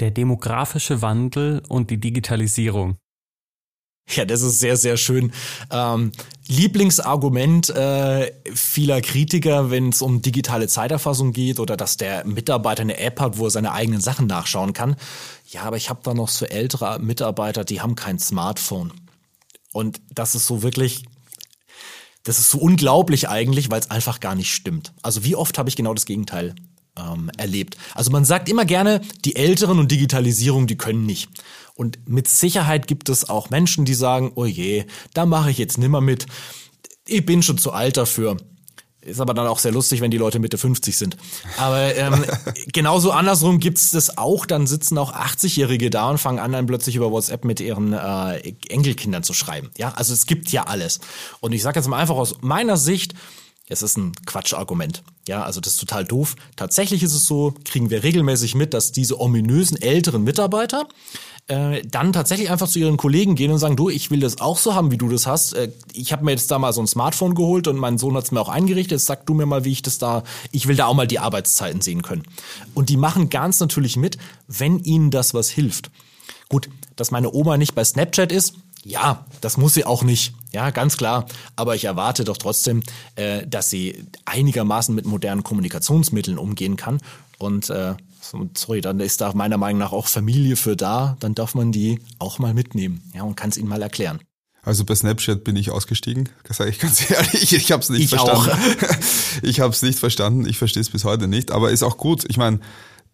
Der 0.00 0.10
demografische 0.10 1.02
Wandel 1.02 1.62
und 1.68 1.90
die 1.90 1.98
Digitalisierung. 1.98 2.96
Ja, 4.14 4.24
das 4.24 4.42
ist 4.42 4.58
sehr, 4.58 4.76
sehr 4.76 4.96
schön. 4.96 5.32
Ähm, 5.70 6.12
Lieblingsargument 6.46 7.68
äh, 7.70 8.32
vieler 8.54 9.02
Kritiker, 9.02 9.70
wenn 9.70 9.90
es 9.90 10.00
um 10.00 10.22
digitale 10.22 10.66
Zeiterfassung 10.66 11.32
geht 11.32 11.60
oder 11.60 11.76
dass 11.76 11.98
der 11.98 12.26
Mitarbeiter 12.26 12.82
eine 12.82 12.98
App 12.98 13.20
hat, 13.20 13.36
wo 13.36 13.44
er 13.44 13.50
seine 13.50 13.72
eigenen 13.72 14.00
Sachen 14.00 14.26
nachschauen 14.26 14.72
kann. 14.72 14.96
Ja, 15.50 15.62
aber 15.62 15.76
ich 15.76 15.90
habe 15.90 16.00
da 16.02 16.14
noch 16.14 16.28
so 16.28 16.46
ältere 16.46 16.98
Mitarbeiter, 16.98 17.64
die 17.64 17.82
haben 17.82 17.96
kein 17.96 18.18
Smartphone. 18.18 18.92
Und 19.72 20.00
das 20.10 20.34
ist 20.34 20.46
so 20.46 20.62
wirklich, 20.62 21.04
das 22.24 22.38
ist 22.38 22.50
so 22.50 22.58
unglaublich 22.58 23.28
eigentlich, 23.28 23.70
weil 23.70 23.80
es 23.80 23.90
einfach 23.90 24.20
gar 24.20 24.34
nicht 24.34 24.52
stimmt. 24.52 24.92
Also 25.02 25.24
wie 25.24 25.36
oft 25.36 25.58
habe 25.58 25.68
ich 25.68 25.76
genau 25.76 25.92
das 25.92 26.06
Gegenteil 26.06 26.54
ähm, 26.98 27.30
erlebt. 27.36 27.76
Also 27.94 28.10
man 28.10 28.24
sagt 28.24 28.48
immer 28.48 28.64
gerne, 28.64 29.00
die 29.24 29.36
Älteren 29.36 29.78
und 29.78 29.90
Digitalisierung, 29.92 30.66
die 30.66 30.76
können 30.76 31.04
nicht. 31.04 31.28
Und 31.78 32.08
mit 32.08 32.26
Sicherheit 32.26 32.88
gibt 32.88 33.08
es 33.08 33.28
auch 33.28 33.50
Menschen, 33.50 33.84
die 33.84 33.94
sagen, 33.94 34.32
oh 34.34 34.44
je, 34.44 34.84
da 35.14 35.26
mache 35.26 35.52
ich 35.52 35.58
jetzt 35.58 35.78
nimmer 35.78 36.00
mit. 36.00 36.26
Ich 37.06 37.24
bin 37.24 37.40
schon 37.40 37.56
zu 37.56 37.70
alt 37.70 37.96
dafür. 37.96 38.36
Ist 39.00 39.20
aber 39.20 39.32
dann 39.32 39.46
auch 39.46 39.60
sehr 39.60 39.70
lustig, 39.70 40.00
wenn 40.00 40.10
die 40.10 40.16
Leute 40.16 40.40
Mitte 40.40 40.58
50 40.58 40.96
sind. 40.96 41.16
Aber 41.56 41.94
ähm, 41.94 42.24
genauso 42.72 43.12
andersrum 43.12 43.60
gibt's 43.60 43.92
das 43.92 44.18
auch. 44.18 44.44
Dann 44.44 44.66
sitzen 44.66 44.98
auch 44.98 45.14
80-Jährige 45.14 45.88
da 45.88 46.10
und 46.10 46.18
fangen 46.18 46.40
an, 46.40 46.50
dann 46.50 46.66
plötzlich 46.66 46.96
über 46.96 47.12
WhatsApp 47.12 47.44
mit 47.44 47.60
ihren 47.60 47.92
äh, 47.92 48.54
Enkelkindern 48.68 49.22
zu 49.22 49.32
schreiben. 49.32 49.70
Ja, 49.78 49.92
also 49.92 50.12
es 50.12 50.26
gibt 50.26 50.50
ja 50.50 50.64
alles. 50.64 50.98
Und 51.38 51.52
ich 51.52 51.62
sage 51.62 51.78
jetzt 51.78 51.86
mal 51.86 51.98
einfach 51.98 52.16
aus 52.16 52.38
meiner 52.40 52.76
Sicht, 52.76 53.14
es 53.68 53.82
ist 53.82 53.96
ein 53.96 54.14
Quatschargument. 54.26 55.04
Ja, 55.28 55.44
also 55.44 55.60
das 55.60 55.74
ist 55.74 55.80
total 55.80 56.04
doof. 56.04 56.34
Tatsächlich 56.56 57.04
ist 57.04 57.14
es 57.14 57.24
so, 57.24 57.54
kriegen 57.64 57.88
wir 57.88 58.02
regelmäßig 58.02 58.56
mit, 58.56 58.74
dass 58.74 58.90
diese 58.90 59.20
ominösen 59.20 59.80
älteren 59.80 60.24
Mitarbeiter 60.24 60.88
äh, 61.48 61.82
dann 61.82 62.12
tatsächlich 62.12 62.50
einfach 62.50 62.68
zu 62.68 62.78
ihren 62.78 62.96
Kollegen 62.96 63.34
gehen 63.34 63.50
und 63.50 63.58
sagen, 63.58 63.76
du, 63.76 63.88
ich 63.88 64.10
will 64.10 64.20
das 64.20 64.40
auch 64.40 64.58
so 64.58 64.74
haben, 64.74 64.90
wie 64.90 64.98
du 64.98 65.08
das 65.08 65.26
hast. 65.26 65.54
Äh, 65.54 65.72
ich 65.92 66.12
habe 66.12 66.24
mir 66.24 66.32
jetzt 66.32 66.50
da 66.50 66.58
mal 66.58 66.72
so 66.72 66.82
ein 66.82 66.86
Smartphone 66.86 67.34
geholt 67.34 67.66
und 67.68 67.76
mein 67.76 67.98
Sohn 67.98 68.14
hat 68.16 68.24
es 68.24 68.32
mir 68.32 68.40
auch 68.40 68.50
eingerichtet. 68.50 69.00
Sag 69.00 69.26
du 69.26 69.34
mir 69.34 69.46
mal, 69.46 69.64
wie 69.64 69.72
ich 69.72 69.82
das 69.82 69.98
da, 69.98 70.22
ich 70.52 70.68
will 70.68 70.76
da 70.76 70.86
auch 70.86 70.94
mal 70.94 71.06
die 71.06 71.18
Arbeitszeiten 71.18 71.80
sehen 71.80 72.02
können. 72.02 72.24
Und 72.74 72.90
die 72.90 72.96
machen 72.98 73.30
ganz 73.30 73.60
natürlich 73.60 73.96
mit, 73.96 74.18
wenn 74.46 74.78
ihnen 74.78 75.10
das 75.10 75.32
was 75.34 75.48
hilft. 75.48 75.90
Gut, 76.48 76.68
dass 76.96 77.10
meine 77.10 77.32
Oma 77.32 77.56
nicht 77.56 77.74
bei 77.74 77.84
Snapchat 77.84 78.30
ist, 78.30 78.54
ja, 78.84 79.26
das 79.40 79.56
muss 79.56 79.74
sie 79.74 79.84
auch 79.84 80.02
nicht. 80.02 80.34
Ja, 80.52 80.70
ganz 80.70 80.96
klar. 80.96 81.26
Aber 81.56 81.74
ich 81.74 81.84
erwarte 81.84 82.24
doch 82.24 82.36
trotzdem, 82.36 82.82
äh, 83.16 83.46
dass 83.46 83.70
sie 83.70 84.04
einigermaßen 84.24 84.94
mit 84.94 85.04
modernen 85.04 85.42
Kommunikationsmitteln 85.42 86.38
umgehen 86.38 86.76
kann. 86.76 87.00
Und 87.38 87.70
äh, 87.70 87.94
sorry, 88.56 88.80
dann 88.80 89.00
ist 89.00 89.20
da 89.20 89.32
meiner 89.32 89.58
Meinung 89.58 89.78
nach 89.78 89.92
auch 89.92 90.08
Familie 90.08 90.56
für 90.56 90.76
da. 90.76 91.16
Dann 91.20 91.34
darf 91.34 91.54
man 91.54 91.72
die 91.72 92.00
auch 92.18 92.38
mal 92.38 92.54
mitnehmen. 92.54 93.02
Ja, 93.14 93.22
und 93.22 93.36
kann 93.36 93.50
es 93.50 93.56
ihnen 93.56 93.68
mal 93.68 93.82
erklären. 93.82 94.20
Also 94.62 94.84
bei 94.84 94.94
Snapchat 94.94 95.44
bin 95.44 95.56
ich 95.56 95.70
ausgestiegen, 95.70 96.28
das 96.44 96.58
sage 96.58 96.70
ich 96.70 96.78
ganz 96.78 97.10
ehrlich. 97.10 97.52
Ich 97.52 97.72
habe 97.72 97.82
es 97.82 97.88
nicht 97.88 98.02
ich 98.02 98.08
verstanden. 98.10 98.50
Auch. 98.50 99.42
Ich 99.42 99.60
habe 99.60 99.72
es 99.72 99.82
nicht 99.82 99.98
verstanden. 99.98 100.46
Ich 100.46 100.58
verstehe 100.58 100.80
es 100.80 100.90
bis 100.90 101.04
heute 101.04 101.28
nicht. 101.28 101.52
Aber 101.52 101.70
ist 101.70 101.82
auch 101.82 101.96
gut. 101.96 102.24
Ich 102.28 102.36
meine, 102.36 102.60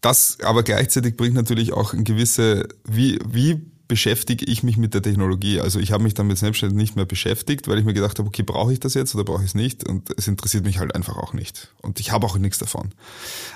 das 0.01 0.39
aber 0.43 0.63
gleichzeitig 0.63 1.17
bringt 1.17 1.35
natürlich 1.35 1.73
auch 1.73 1.93
ein 1.93 2.05
gewisse, 2.05 2.69
wie, 2.85 3.19
wie 3.27 3.74
beschäftige 3.87 4.45
ich 4.47 4.63
mich 4.63 4.77
mit 4.77 4.95
der 4.95 5.03
Technologie. 5.03 5.61
Also 5.61 5.79
ich 5.79 5.93
habe 5.93 6.03
mich 6.03 6.15
dann 6.15 6.27
mit 6.27 6.39
Snapchat 6.39 6.73
nicht 6.73 6.97
mehr 6.97 7.05
beschäftigt, 7.05 7.69
weil 7.69 7.79
ich 7.79 7.85
mir 7.85 7.93
gedacht 7.93 8.19
habe, 8.19 8.29
okay, 8.29 8.43
brauche 8.43 8.73
ich 8.73 8.81
das 8.81 8.95
jetzt 8.95 9.15
oder 9.15 9.25
brauche 9.25 9.43
ich 9.43 9.49
es 9.49 9.55
nicht? 9.55 9.87
Und 9.87 10.09
es 10.17 10.27
interessiert 10.27 10.65
mich 10.65 10.79
halt 10.79 10.95
einfach 10.95 11.17
auch 11.17 11.33
nicht. 11.33 11.73
Und 11.83 12.01
ich 12.01 12.11
habe 12.11 12.27
auch 12.27 12.39
nichts 12.39 12.59
davon. 12.59 12.93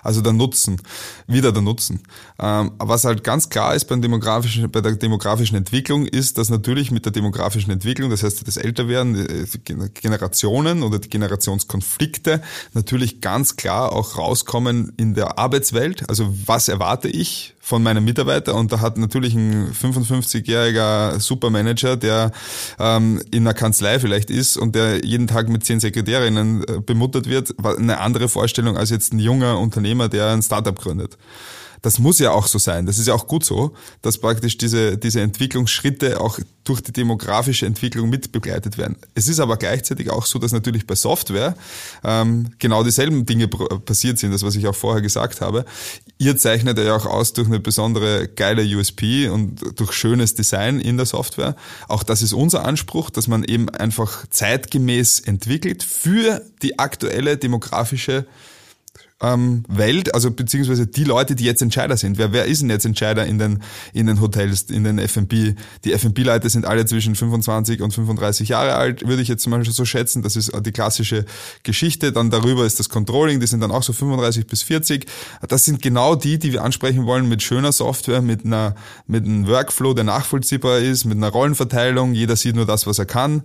Also 0.03 0.21
der 0.21 0.33
Nutzen, 0.35 0.81
wieder 1.27 1.53
der 1.53 1.63
Nutzen. 1.63 2.01
Ähm, 2.39 2.73
was 2.79 3.05
halt 3.05 3.25
ganz 3.25 3.49
klar 3.49 3.75
ist 3.75 3.87
beim 3.87 4.03
demografischen, 4.03 4.71
bei 4.71 4.81
der 4.81 4.97
demografischen 4.97 5.57
Entwicklung, 5.57 6.07
ist, 6.07 6.37
dass 6.37 6.51
natürlich 6.51 6.91
mit 6.91 7.05
der 7.07 7.13
demografischen 7.13 7.73
Entwicklung, 7.73 8.11
das 8.11 8.23
heißt 8.23 8.47
das 8.47 8.57
Älterwerden, 8.59 9.15
die 9.15 9.91
Generationen 9.95 10.83
oder 10.83 10.99
die 10.99 11.09
Generationskonflikte 11.09 12.43
natürlich 12.75 13.21
ganz 13.21 13.57
klar 13.57 13.93
auch 13.93 14.19
rauskommen 14.19 14.93
in 14.97 15.15
der 15.15 15.39
Arbeitswelt. 15.39 16.09
Also 16.09 16.35
was 16.47 16.69
erwarte 16.69 17.09
ich 17.09 17.55
von 17.69 17.83
meinem 17.83 18.05
Mitarbeiter? 18.05 18.55
Und 18.55 18.73
da 18.73 18.81
hat 18.81 18.97
natürlich 18.97 19.35
ein 19.35 19.73
55 19.75 20.49
50-jähriger 20.49 21.21
Supermanager, 21.21 21.97
der 21.97 22.33
ähm, 22.79 23.21
in 23.31 23.43
einer 23.43 23.55
Kanzlei 23.55 24.01
vielleicht 24.01 24.31
ist 24.31 24.57
und 24.57 24.75
der 24.75 25.05
jeden 25.05 25.27
Tag 25.27 25.49
mit 25.49 25.65
zehn 25.65 25.79
Sekretärinnen 25.79 26.65
äh, 26.65 26.81
bemuttert 26.81 27.29
wird, 27.29 27.55
eine 27.63 28.01
andere 28.01 28.29
Vorstellung 28.29 28.77
als 28.77 28.91
jetzt 28.91 29.13
ein 29.13 29.19
junger 29.19 29.59
Unternehmer, 29.59 30.09
der 30.09 30.31
ein 30.31 30.43
Startup 30.43 30.79
gründet 30.79 31.19
das 31.83 31.99
muss 31.99 32.19
ja 32.19 32.33
auch 32.33 32.47
so 32.47 32.59
sein. 32.59 32.87
Das 32.87 32.99
ist 32.99 33.09
ja 33.09 33.15
auch 33.15 33.27
gut 33.27 33.45
so, 33.45 33.75
dass 34.03 34.19
praktisch 34.19 34.59
diese, 34.59 34.99
diese 34.99 35.21
Entwicklungsschritte 35.21 36.21
auch 36.21 36.39
durch 36.65 36.83
die 36.83 36.93
demografische 36.93 37.65
Entwicklung 37.67 38.11
mit 38.11 38.31
begleitet 38.31 38.77
werden. 38.77 38.97
Es 39.15 39.29
ist 39.29 39.41
aber 39.41 39.57
gleichzeitig 39.57 40.11
auch 40.11 40.27
so, 40.27 40.39
dass 40.39 40.53
natürlich 40.53 40.87
bei 40.87 40.95
Software 40.95 41.57
ähm, 42.05 42.51
genau 42.59 42.85
dieselben 42.85 43.25
Dinge 43.25 43.49
passiert 43.49 44.19
sind, 44.19 44.33
das 44.33 44.43
was 44.43 44.55
ich 44.55 44.67
auch 44.67 44.75
vorher 44.75 45.01
gesagt 45.01 45.41
habe. 45.41 45.65
Ihr 46.19 46.37
zeichnet 46.37 46.79
ja 46.79 46.95
auch 46.95 47.07
aus 47.07 47.33
durch 47.33 47.49
eine 47.49 47.61
besondere 47.61 48.29
geile 48.29 48.63
USP 48.77 49.29
und 49.29 49.81
durch 49.81 49.93
schönes 49.93 50.35
Design 50.35 50.81
in 50.81 50.97
der 50.97 51.07
Software. 51.07 51.57
Auch 51.89 52.03
das 52.03 52.23
ist 52.23 52.33
unser 52.33 52.65
Anspruch, 52.65 53.09
dass 53.11 53.29
man 53.29 53.45
eben 53.45 53.71
einfach 53.71 54.27
zeitgemäß 54.29 55.21
entwickelt 55.21 55.83
für 55.83 56.43
die 56.63 56.79
aktuelle 56.79 57.39
demografische 57.39 58.27
ähm, 59.21 59.65
Welt, 59.69 60.15
also 60.15 60.31
beziehungsweise 60.31 60.87
die 60.87 61.05
Leute, 61.05 61.35
die 61.35 61.45
jetzt 61.45 61.61
Entscheider 61.61 61.97
sind. 61.97 62.19
Wer, 62.19 62.33
wer 62.33 62.45
ist 62.45 62.63
denn 62.63 62.71
jetzt 62.71 62.87
Entscheider 62.87 63.27
in 63.27 63.39
den, 63.39 63.63
in 63.93 64.07
den 64.07 64.21
Hotels, 64.21 64.63
in 64.63 64.85
den 64.85 64.99
F&B? 64.99 65.55
Die 65.85 65.93
F&B-Leute 65.93 66.49
sind 66.49 66.67
alle 66.67 66.87
zwischen 66.87 67.17
25 67.17 67.83
und 67.83 67.93
35 67.93 68.51
Jahre 68.51 68.75
alt, 68.75 69.07
würde 69.07 69.23
ich 69.23 69.29
jetzt 69.29 69.43
zum 69.43 69.53
Beispiel 69.53 69.73
so 69.73 69.85
schätzen. 69.85 70.23
Das 70.23 70.37
ist 70.37 70.53
die 70.65 70.73
klassische 70.73 71.25
Geschichte. 71.65 72.13
Dann 72.13 72.31
darüber 72.31 72.65
ist 72.65 72.79
das 72.79 72.89
Controlling, 72.89 73.41
die 73.41 73.47
sind 73.47 73.61
dann 73.61 73.73
auch 73.73 73.83
so 73.83 73.93
35 73.93 74.47
bis 74.47 74.63
40. 74.63 75.07
Das 75.49 75.65
sind 75.65 75.83
genau 75.83 76.15
die, 76.15 76.39
die 76.39 76.53
wir 76.53 76.63
ansprechen 76.63 77.07
wollen 77.07 77.29
mit 77.29 77.43
schöner 77.43 77.73
Software, 77.73 78.23
mit 78.23 78.45
einer, 78.45 78.77
mit 79.07 79.25
einem 79.25 79.49
Workflow, 79.49 79.95
der 79.95 80.05
nachvollziehbar 80.05 80.79
ist, 80.79 81.05
mit 81.05 81.17
einer 81.17 81.31
Rollenverteilung. 81.31 82.15
Jeder 82.15 82.37
sieht 82.37 82.55
nur 82.55 82.67
das, 82.67 82.87
was 82.87 83.01
er 83.01 83.07
kann 83.07 83.43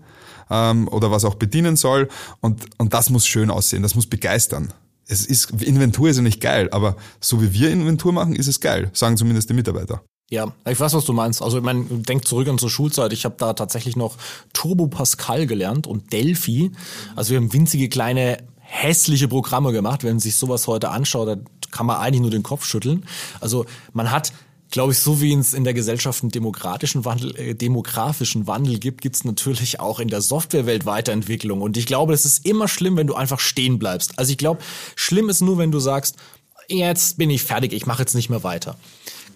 ähm, 0.51 0.87
oder 0.87 1.09
was 1.09 1.25
auch 1.25 1.35
bedienen 1.35 1.77
soll. 1.77 2.09
Und, 2.41 2.65
und 2.77 2.93
das 2.93 3.09
muss 3.09 3.25
schön 3.25 3.49
aussehen, 3.49 3.81
das 3.81 3.95
muss 3.95 4.05
begeistern 4.05 4.71
es 5.07 5.25
ist, 5.25 5.51
Inventur 5.61 6.09
ist 6.09 6.17
ja 6.17 6.23
nicht 6.23 6.41
geil, 6.41 6.69
aber 6.71 6.95
so 7.19 7.41
wie 7.41 7.53
wir 7.53 7.69
Inventur 7.71 8.13
machen, 8.13 8.35
ist 8.35 8.47
es 8.47 8.59
geil, 8.59 8.89
sagen 8.93 9.17
zumindest 9.17 9.49
die 9.49 9.53
Mitarbeiter. 9.53 10.01
Ja, 10.29 10.51
ich 10.67 10.79
weiß, 10.79 10.93
was 10.93 11.05
du 11.05 11.13
meinst. 11.13 11.41
Also 11.41 11.57
ich 11.57 11.63
meine, 11.63 11.83
denk 11.83 12.27
zurück 12.27 12.47
an 12.47 12.57
zur 12.57 12.69
Schulzeit. 12.69 13.13
Ich 13.13 13.25
habe 13.25 13.35
da 13.37 13.53
tatsächlich 13.53 13.95
noch 13.95 14.15
Turbo 14.53 14.87
Pascal 14.87 15.45
gelernt 15.45 15.85
und 15.85 16.11
Delphi. 16.11 16.71
Also 17.15 17.31
wir 17.31 17.37
haben 17.37 17.53
winzige 17.53 17.89
kleine 17.89 18.37
hässliche 18.57 19.27
Programme 19.27 19.71
gemacht. 19.73 20.03
Wenn 20.03 20.13
man 20.13 20.19
sich 20.19 20.35
sowas 20.35 20.65
heute 20.65 20.89
anschaut, 20.89 21.27
da 21.27 21.35
kann 21.69 21.85
man 21.85 21.97
eigentlich 21.97 22.21
nur 22.21 22.31
den 22.31 22.41
Kopf 22.41 22.65
schütteln. 22.65 23.05
Also 23.41 23.65
man 23.91 24.09
hat 24.09 24.33
glaube 24.73 24.91
ich, 24.91 24.99
so 24.99 25.21
wie 25.21 25.31
es 25.35 25.53
in 25.53 25.63
der 25.63 25.75
Gesellschaft 25.75 26.23
einen 26.23 26.31
demokratischen 26.31 27.05
Wandel, 27.05 27.35
äh, 27.35 27.53
demografischen 27.53 28.47
Wandel 28.47 28.79
gibt, 28.79 29.01
gibt 29.01 29.15
es 29.15 29.23
natürlich 29.23 29.79
auch 29.79 29.99
in 29.99 30.07
der 30.07 30.21
Softwarewelt 30.21 30.87
Weiterentwicklung. 30.87 31.61
Und 31.61 31.77
ich 31.77 31.85
glaube, 31.85 32.11
es 32.11 32.25
ist 32.25 32.43
immer 32.43 32.67
schlimm, 32.67 32.97
wenn 32.97 33.05
du 33.05 33.13
einfach 33.13 33.39
stehen 33.39 33.77
bleibst. 33.77 34.17
Also 34.17 34.31
ich 34.31 34.37
glaube, 34.39 34.61
schlimm 34.95 35.29
ist 35.29 35.41
nur, 35.41 35.59
wenn 35.59 35.71
du 35.71 35.77
sagst, 35.77 36.15
jetzt 36.67 37.19
bin 37.19 37.29
ich 37.29 37.43
fertig, 37.43 37.71
ich 37.71 37.85
mache 37.85 38.01
jetzt 38.01 38.15
nicht 38.15 38.31
mehr 38.31 38.43
weiter. 38.43 38.75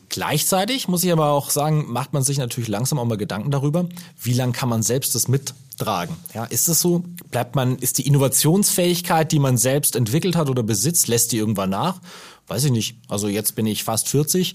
Gleichzeitig 0.10 0.88
muss 0.88 1.04
ich 1.04 1.12
aber 1.12 1.30
auch 1.30 1.52
sagen, 1.52 1.86
macht 1.88 2.14
man 2.14 2.24
sich 2.24 2.40
natürlich 2.40 2.70
langsam 2.70 2.98
auch 2.98 3.06
mal 3.06 3.18
Gedanken 3.18 3.52
darüber, 3.52 3.88
wie 4.20 4.34
lange 4.34 4.54
kann 4.54 4.70
man 4.70 4.82
selbst 4.82 5.14
das 5.14 5.28
mittragen. 5.28 6.16
Ja, 6.34 6.46
ist 6.46 6.68
es 6.68 6.82
so? 6.82 7.04
Bleibt 7.30 7.56
man, 7.56 7.78
ist 7.78 8.00
die 8.00 8.08
Innovationsfähigkeit, 8.08 9.32
die 9.32 9.40
man 9.40 9.58
selbst 9.58 9.96
entwickelt 9.96 10.36
hat 10.36 10.50
oder 10.50 10.64
besitzt, 10.64 11.08
lässt 11.08 11.32
die 11.32 11.38
irgendwann 11.38 11.70
nach? 11.70 12.00
Weiß 12.48 12.64
ich 12.64 12.72
nicht. 12.72 12.96
Also 13.10 13.28
jetzt 13.28 13.56
bin 13.56 13.66
ich 13.66 13.84
fast 13.84 14.08
40. 14.08 14.54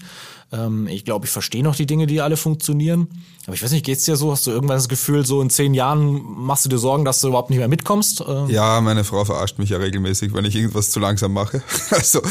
Ähm, 0.53 0.87
ich 0.87 1.05
glaube, 1.05 1.25
ich 1.25 1.31
verstehe 1.31 1.63
noch 1.63 1.75
die 1.75 1.85
Dinge, 1.85 2.07
die 2.07 2.21
alle 2.21 2.37
funktionieren. 2.37 3.07
Aber 3.45 3.55
ich 3.55 3.63
weiß 3.63 3.71
nicht, 3.71 3.85
geht's 3.85 4.05
dir 4.05 4.15
so? 4.15 4.31
Hast 4.31 4.47
du 4.47 4.51
irgendwann 4.51 4.77
das 4.77 4.87
Gefühl, 4.87 5.25
so 5.25 5.41
in 5.41 5.49
zehn 5.49 5.73
Jahren 5.73 6.23
machst 6.23 6.63
du 6.63 6.69
dir 6.69 6.77
Sorgen, 6.77 7.03
dass 7.03 7.19
du 7.19 7.27
überhaupt 7.27 7.49
nicht 7.49 7.59
mehr 7.59 7.67
mitkommst? 7.67 8.23
Ähm 8.25 8.49
ja, 8.49 8.79
meine 8.79 9.03
Frau 9.03 9.25
verarscht 9.25 9.59
mich 9.59 9.71
ja 9.71 9.79
regelmäßig, 9.79 10.33
wenn 10.33 10.45
ich 10.45 10.55
irgendwas 10.55 10.91
zu 10.91 10.99
langsam 10.99 11.33
mache. 11.33 11.61
Also 11.91 12.21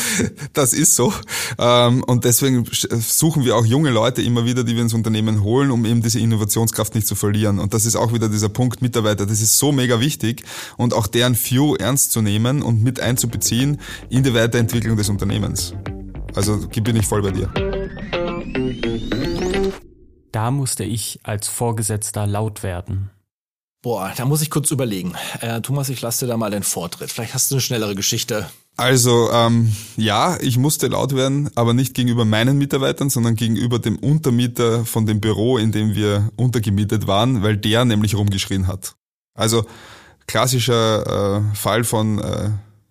das 0.55 0.73
ist 0.73 0.97
so. 0.97 1.13
Ähm, 1.59 2.03
und 2.05 2.25
deswegen 2.25 2.65
suchen 2.73 3.45
wir 3.45 3.57
auch 3.57 3.65
junge 3.65 3.91
Leute 3.91 4.21
immer 4.23 4.45
wieder, 4.45 4.65
die 4.65 4.75
wir 4.75 4.83
ins 4.83 4.95
Unternehmen 4.95 5.43
holen, 5.43 5.71
um 5.71 5.85
eben 5.85 6.03
diese 6.03 6.19
Innovationskraft 6.19 6.95
nicht 6.95 7.07
zu 7.07 7.15
verlieren. 7.15 7.59
Und 7.59 7.73
das 7.73 7.87
ist 7.87 7.97
auch 7.97 8.13
wieder 8.13 8.29
dieser 8.29 8.49
Punkt 8.49 8.83
Mitarbeiter. 8.83 9.25
Das 9.25 9.41
ist 9.41 9.59
so 9.59 9.71
mega 9.71 10.01
wichtig 10.01 10.45
und 10.77 10.95
auch 10.95 11.07
deren 11.07 11.37
View 11.37 11.77
ernst 11.77 12.13
zu 12.13 12.23
nehmen 12.23 12.63
und 12.63 12.83
mit 12.83 13.01
einzubeziehen 13.01 13.81
in 14.11 14.23
die 14.25 14.35
Weiterentwicklung 14.35 14.97
des 14.97 15.09
Unternehmens. 15.09 15.52
Also 16.35 16.67
bin 16.69 16.97
ich 16.97 17.07
voll 17.07 17.23
bei 17.23 17.31
dir. 17.31 17.53
Da 20.33 20.51
musste 20.51 20.85
ich 20.85 21.21
als 21.25 21.49
Vorgesetzter 21.49 22.27
laut 22.27 22.63
werden. 22.63 23.11
Boah, 23.83 24.13
da 24.17 24.25
muss 24.25 24.43
ich 24.43 24.51
kurz 24.51 24.71
überlegen. 24.71 25.15
Äh, 25.41 25.61
Thomas, 25.61 25.89
ich 25.89 26.01
lasse 26.01 26.25
dir 26.25 26.31
da 26.31 26.37
mal 26.37 26.51
den 26.51 26.63
Vortritt. 26.63 27.11
Vielleicht 27.11 27.35
hast 27.35 27.51
du 27.51 27.57
eine 27.57 27.61
schnellere 27.61 27.97
Geschichte. 27.97 28.49
Also 28.77 29.31
ähm, 29.33 29.73
ja, 29.97 30.39
ich 30.41 30.57
musste 30.57 30.87
laut 30.87 31.15
werden, 31.15 31.51
aber 31.57 31.75
nicht 31.75 31.93
gegenüber 31.93 32.25
meinen 32.25 32.57
Mitarbeitern, 32.59 33.11
sondern 33.11 33.35
gegenüber 33.35 33.79
dem 33.81 33.99
Untermieter 33.99 34.87
von 34.87 35.05
dem 35.05 35.21
Büro, 35.21 35.59
in 35.59 35.73
dem 35.73 35.95
wir 35.95 36.31
untergemietet 36.37 37.07
waren, 37.07 37.43
weil 37.43 37.57
der 37.57 37.85
nämlich 37.85 38.15
rumgeschrien 38.15 38.69
hat. 38.69 38.95
Also 39.35 39.67
klassischer 40.27 41.43
äh, 41.53 41.55
Fall 41.55 41.85
von, 41.85 42.21
äh, 42.21 42.51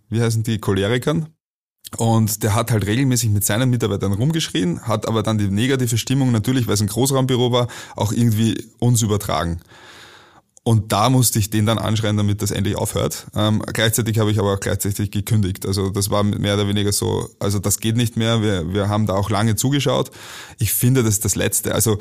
wie 0.10 0.22
heißen 0.22 0.44
die, 0.44 0.60
Cholerikern. 0.60 1.30
Und 1.98 2.44
der 2.44 2.56
hat 2.56 2.72
halt 2.72 2.86
regelmäßig 2.86 3.30
mit 3.32 3.44
seinen 3.44 3.70
Mitarbeitern 3.70 4.14
rumgeschrien, 4.14 4.82
hat 4.84 5.08
aber 5.08 5.24
dann 5.24 5.38
die 5.38 5.50
negative 5.50 5.98
Stimmung 5.98 6.32
natürlich, 6.32 6.68
weil 6.68 6.76
es 6.76 6.82
ein 6.82 6.88
Großraumbüro 6.88 7.52
war, 7.52 7.68
auch 7.96 8.14
irgendwie 8.14 8.66
uns 8.80 9.02
übertragen. 9.02 9.60
Und 10.64 10.92
da 10.92 11.10
musste 11.10 11.40
ich 11.40 11.50
den 11.50 11.66
dann 11.66 11.80
anschreien, 11.80 12.18
damit 12.18 12.44
das 12.44 12.52
endlich 12.52 12.76
aufhört. 12.76 13.26
Ähm, 13.36 13.64
gleichzeitig 13.74 14.20
habe 14.20 14.32
ich 14.32 14.40
aber 14.40 14.54
auch 14.54 14.60
gleichzeitig 14.60 15.10
gekündigt. 15.10 15.66
Also 15.66 15.90
das 15.90 16.12
war 16.12 16.24
mehr 16.24 16.54
oder 16.54 16.68
weniger 16.68 16.92
so, 16.92 17.30
also 17.40 17.58
das 17.58 17.80
geht 17.80 17.98
nicht 17.98 18.16
mehr. 18.16 18.44
Wir, 18.44 18.72
wir 18.72 18.88
haben 18.88 19.08
da 19.08 19.14
auch 19.14 19.32
lange 19.32 19.56
zugeschaut. 19.56 20.12
Ich 20.60 20.72
finde, 20.72 21.02
das 21.02 21.16
ist 21.16 21.26
das 21.26 21.36
Letzte. 21.36 21.74
Also 21.74 21.98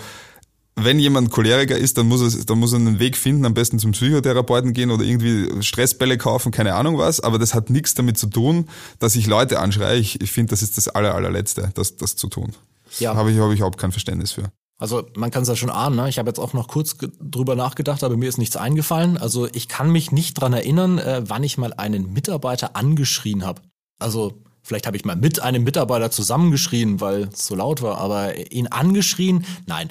wenn 0.77 0.99
jemand 0.99 1.31
Choleriker 1.31 1.77
ist, 1.77 1.99
dann 1.99 2.09
muss 2.09 2.23
er, 2.23 2.45
dann 2.45 2.59
muss 2.59 2.73
er 2.73 2.79
einen 2.79 2.99
Weg 2.99 3.17
finden, 3.17 3.45
am 3.45 3.55
besten 3.55 3.79
zum 3.79 3.93
Psychotherapeuten 3.93 4.73
gehen 4.73 4.91
oder 4.91 5.05
irgendwie 5.05 5.63
Stressbälle 5.63 6.19
kaufen, 6.19 6.53
keine 6.53 6.75
Ahnung 6.75 6.99
was. 6.99 7.21
Aber 7.21 7.39
das 7.39 7.55
hat 7.55 7.71
nichts 7.71 7.95
damit 7.95 8.19
zu 8.19 8.29
tun, 8.29 8.69
dass 8.99 9.17
ich 9.17 9.27
Leute 9.27 9.59
anschreie. 9.59 9.99
Ich, 9.99 10.21
ich 10.21 10.33
finde, 10.33 10.51
das 10.51 10.63
ist 10.63 10.77
das 10.77 10.89
aller, 10.89 11.15
allerletzte, 11.15 11.71
das, 11.75 11.97
das 11.97 12.17
zu 12.17 12.29
tun. 12.29 12.53
Ja. 12.99 13.15
habe 13.15 13.31
ich, 13.31 13.39
habe 13.39 13.53
ich 13.53 13.61
überhaupt 13.61 13.79
kein 13.79 13.93
Verständnis 13.93 14.33
für. 14.33 14.51
Also 14.77 15.07
man 15.15 15.31
kann 15.31 15.43
es 15.43 15.49
ja 15.49 15.57
schon 15.57 15.71
ahnen, 15.71 15.97
ne? 15.97 16.09
ich 16.09 16.19
habe 16.19 16.31
jetzt 16.31 16.39
auch 16.39 16.55
noch 16.55 16.67
kurz 16.67 16.97
drüber 17.21 17.55
nachgedacht, 17.55 18.03
aber 18.03 18.17
mir 18.17 18.29
ist 18.29 18.39
nichts 18.39 18.57
eingefallen. 18.57 19.19
Also 19.19 19.47
ich 19.53 19.69
kann 19.69 19.93
mich 19.93 20.11
nicht 20.11 20.35
dran 20.35 20.55
erinnern, 20.55 20.99
äh, 20.99 21.23
wann 21.27 21.45
ich 21.45 21.59
mal 21.59 21.75
einen 21.75 22.15
Mitarbeiter 22.15 22.77
angeschrien 22.77 23.45
habe. 23.45 23.61
Also 23.99 24.41
vielleicht 24.63 24.87
habe 24.87 24.97
ich 24.97 25.05
mal 25.05 25.17
mit 25.17 25.41
einem 25.43 25.65
Mitarbeiter 25.65 26.11
zusammengeschrien, 26.11 27.01
weil 27.01 27.29
es 27.33 27.47
so 27.47 27.55
laut 27.55 27.83
war, 27.83 27.99
aber 27.99 28.51
ihn 28.51 28.69
angeschrien, 28.69 29.45
nein 29.67 29.91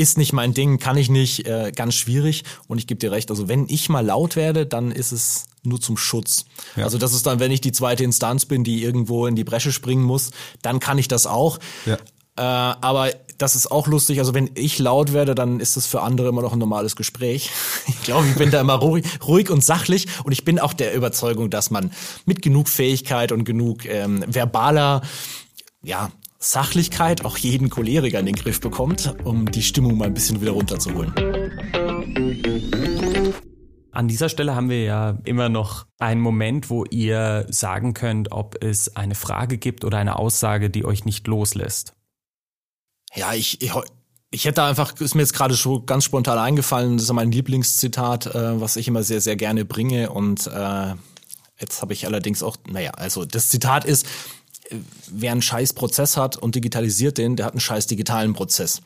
ist 0.00 0.18
nicht 0.18 0.32
mein 0.32 0.54
Ding, 0.54 0.78
kann 0.78 0.96
ich 0.96 1.10
nicht, 1.10 1.46
äh, 1.46 1.72
ganz 1.74 1.94
schwierig. 1.94 2.44
Und 2.66 2.78
ich 2.78 2.86
gebe 2.86 2.98
dir 2.98 3.12
recht, 3.12 3.30
also 3.30 3.48
wenn 3.48 3.66
ich 3.68 3.88
mal 3.88 4.04
laut 4.04 4.34
werde, 4.34 4.66
dann 4.66 4.90
ist 4.90 5.12
es 5.12 5.44
nur 5.62 5.80
zum 5.80 5.96
Schutz. 5.96 6.46
Ja. 6.76 6.84
Also 6.84 6.96
das 6.96 7.12
ist 7.12 7.26
dann, 7.26 7.38
wenn 7.38 7.50
ich 7.50 7.60
die 7.60 7.72
zweite 7.72 8.02
Instanz 8.02 8.46
bin, 8.46 8.64
die 8.64 8.82
irgendwo 8.82 9.26
in 9.26 9.36
die 9.36 9.44
Bresche 9.44 9.72
springen 9.72 10.02
muss, 10.02 10.30
dann 10.62 10.80
kann 10.80 10.98
ich 10.98 11.06
das 11.06 11.26
auch. 11.26 11.58
Ja. 11.84 11.98
Äh, 12.36 12.42
aber 12.80 13.10
das 13.36 13.54
ist 13.56 13.70
auch 13.70 13.86
lustig. 13.86 14.18
Also 14.20 14.32
wenn 14.32 14.50
ich 14.54 14.78
laut 14.78 15.12
werde, 15.12 15.34
dann 15.34 15.60
ist 15.60 15.76
das 15.76 15.86
für 15.86 16.00
andere 16.00 16.28
immer 16.28 16.42
noch 16.42 16.54
ein 16.54 16.58
normales 16.58 16.96
Gespräch. 16.96 17.50
Ich 17.86 18.02
glaube, 18.02 18.26
ich 18.28 18.36
bin 18.36 18.50
da 18.50 18.60
immer 18.60 18.74
ruhig, 18.74 19.04
ruhig 19.26 19.50
und 19.50 19.62
sachlich 19.62 20.06
und 20.24 20.32
ich 20.32 20.44
bin 20.44 20.58
auch 20.58 20.72
der 20.72 20.94
Überzeugung, 20.94 21.50
dass 21.50 21.70
man 21.70 21.92
mit 22.24 22.40
genug 22.40 22.68
Fähigkeit 22.68 23.30
und 23.30 23.44
genug 23.44 23.84
ähm, 23.84 24.24
verbaler 24.26 25.02
ja, 25.82 26.10
Sachlichkeit 26.42 27.26
auch 27.26 27.36
jeden 27.36 27.68
Choleriker 27.68 28.18
in 28.18 28.26
den 28.26 28.34
Griff 28.34 28.60
bekommt, 28.60 29.14
um 29.24 29.50
die 29.50 29.62
Stimmung 29.62 29.98
mal 29.98 30.06
ein 30.06 30.14
bisschen 30.14 30.40
wieder 30.40 30.52
runterzuholen. 30.52 31.12
An 33.92 34.08
dieser 34.08 34.30
Stelle 34.30 34.54
haben 34.54 34.70
wir 34.70 34.82
ja 34.82 35.18
immer 35.24 35.50
noch 35.50 35.86
einen 35.98 36.22
Moment, 36.22 36.70
wo 36.70 36.86
ihr 36.86 37.44
sagen 37.50 37.92
könnt, 37.92 38.32
ob 38.32 38.64
es 38.64 38.96
eine 38.96 39.14
Frage 39.14 39.58
gibt 39.58 39.84
oder 39.84 39.98
eine 39.98 40.16
Aussage, 40.16 40.70
die 40.70 40.86
euch 40.86 41.04
nicht 41.04 41.26
loslässt. 41.26 41.92
Ja, 43.14 43.34
ich, 43.34 43.60
ich, 43.60 43.72
ich 44.30 44.44
hätte 44.46 44.62
einfach, 44.62 44.98
ist 44.98 45.14
mir 45.14 45.22
jetzt 45.22 45.34
gerade 45.34 45.56
schon 45.56 45.84
ganz 45.84 46.04
spontan 46.04 46.38
eingefallen, 46.38 46.96
das 46.96 47.04
ist 47.04 47.12
mein 47.12 47.32
Lieblingszitat, 47.32 48.34
äh, 48.34 48.60
was 48.60 48.76
ich 48.76 48.88
immer 48.88 49.02
sehr, 49.02 49.20
sehr 49.20 49.36
gerne 49.36 49.66
bringe. 49.66 50.10
Und 50.10 50.46
äh, 50.46 50.94
jetzt 51.58 51.82
habe 51.82 51.92
ich 51.92 52.06
allerdings 52.06 52.42
auch, 52.42 52.56
naja, 52.66 52.92
also 52.92 53.26
das 53.26 53.50
Zitat 53.50 53.84
ist, 53.84 54.06
wer 55.10 55.32
einen 55.32 55.42
scheiß 55.42 55.72
Prozess 55.72 56.16
hat 56.16 56.36
und 56.36 56.54
digitalisiert 56.54 57.18
den, 57.18 57.36
der 57.36 57.46
hat 57.46 57.54
einen 57.54 57.60
scheiß 57.60 57.86
digitalen 57.86 58.32
Prozess. 58.32 58.82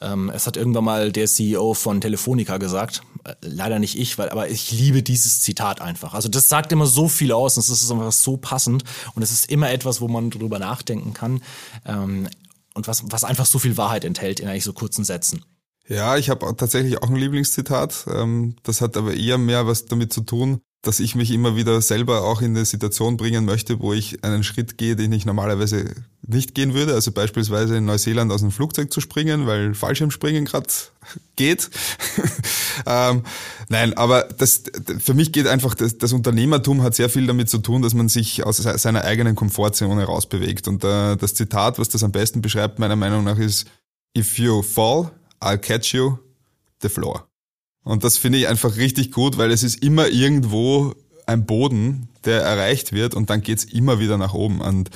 Ähm, 0.00 0.30
es 0.32 0.46
hat 0.46 0.56
irgendwann 0.56 0.84
mal 0.84 1.12
der 1.12 1.26
CEO 1.26 1.74
von 1.74 2.00
Telefonica 2.00 2.58
gesagt, 2.58 3.02
äh, 3.24 3.34
leider 3.40 3.78
nicht 3.78 3.98
ich, 3.98 4.16
weil, 4.16 4.28
aber 4.30 4.48
ich 4.48 4.70
liebe 4.70 5.02
dieses 5.02 5.40
Zitat 5.40 5.80
einfach. 5.80 6.14
Also 6.14 6.28
das 6.28 6.48
sagt 6.48 6.70
immer 6.70 6.86
so 6.86 7.08
viel 7.08 7.32
aus 7.32 7.56
und 7.56 7.62
es 7.62 7.70
ist 7.70 7.90
einfach 7.90 8.12
so 8.12 8.36
passend 8.36 8.84
und 9.14 9.22
es 9.22 9.32
ist 9.32 9.50
immer 9.50 9.70
etwas, 9.70 10.00
wo 10.00 10.08
man 10.08 10.30
drüber 10.30 10.58
nachdenken 10.58 11.14
kann 11.14 11.42
ähm, 11.84 12.28
und 12.74 12.86
was, 12.86 13.02
was 13.10 13.24
einfach 13.24 13.46
so 13.46 13.58
viel 13.58 13.76
Wahrheit 13.76 14.04
enthält 14.04 14.38
in 14.38 14.48
eigentlich 14.48 14.64
so 14.64 14.72
kurzen 14.72 15.04
Sätzen. 15.04 15.44
Ja, 15.88 16.16
ich 16.16 16.28
habe 16.28 16.54
tatsächlich 16.54 17.02
auch 17.02 17.08
ein 17.08 17.16
Lieblingszitat. 17.16 18.06
Ähm, 18.12 18.56
das 18.62 18.80
hat 18.80 18.96
aber 18.96 19.14
eher 19.14 19.38
mehr 19.38 19.66
was 19.66 19.86
damit 19.86 20.12
zu 20.12 20.20
tun, 20.20 20.60
dass 20.82 21.00
ich 21.00 21.16
mich 21.16 21.32
immer 21.32 21.56
wieder 21.56 21.80
selber 21.82 22.22
auch 22.22 22.40
in 22.40 22.56
eine 22.56 22.64
Situation 22.64 23.16
bringen 23.16 23.44
möchte, 23.44 23.80
wo 23.80 23.92
ich 23.92 24.22
einen 24.22 24.44
Schritt 24.44 24.78
gehe, 24.78 24.94
den 24.94 25.12
ich 25.12 25.26
normalerweise 25.26 25.92
nicht 26.24 26.54
gehen 26.54 26.72
würde. 26.72 26.94
Also 26.94 27.10
beispielsweise 27.10 27.76
in 27.76 27.84
Neuseeland 27.84 28.30
aus 28.30 28.42
einem 28.42 28.52
Flugzeug 28.52 28.92
zu 28.92 29.00
springen, 29.00 29.46
weil 29.46 29.74
Fallschirmspringen 29.74 30.44
gerade 30.44 30.68
geht. 31.36 31.68
ähm, 32.86 33.24
nein, 33.68 33.94
aber 33.94 34.28
das 34.38 34.62
für 35.00 35.14
mich 35.14 35.32
geht 35.32 35.48
einfach, 35.48 35.74
das, 35.74 35.98
das, 35.98 36.12
Unternehmertum 36.12 36.82
hat 36.82 36.94
sehr 36.94 37.08
viel 37.08 37.26
damit 37.26 37.50
zu 37.50 37.58
tun, 37.58 37.82
dass 37.82 37.94
man 37.94 38.08
sich 38.08 38.44
aus 38.44 38.58
seiner 38.58 39.02
eigenen 39.02 39.34
Komfortzone 39.34 40.04
rausbewegt. 40.04 40.68
Und 40.68 40.84
äh, 40.84 41.16
das 41.16 41.34
Zitat, 41.34 41.80
was 41.80 41.88
das 41.88 42.04
am 42.04 42.12
besten 42.12 42.40
beschreibt, 42.40 42.78
meiner 42.78 42.96
Meinung 42.96 43.24
nach, 43.24 43.38
ist 43.38 43.66
If 44.16 44.38
you 44.38 44.62
fall, 44.62 45.10
I'll 45.40 45.58
catch 45.58 45.92
you, 45.92 46.18
the 46.82 46.88
floor. 46.88 47.27
Und 47.88 48.04
das 48.04 48.18
finde 48.18 48.36
ich 48.36 48.48
einfach 48.48 48.76
richtig 48.76 49.12
gut, 49.12 49.38
weil 49.38 49.50
es 49.50 49.62
ist 49.62 49.82
immer 49.82 50.08
irgendwo 50.08 50.94
ein 51.24 51.46
Boden, 51.46 52.08
der 52.26 52.42
erreicht 52.42 52.92
wird 52.92 53.14
und 53.14 53.30
dann 53.30 53.40
geht's 53.40 53.64
immer 53.64 53.98
wieder 53.98 54.18
nach 54.18 54.34
oben. 54.34 54.60
Und 54.60 54.90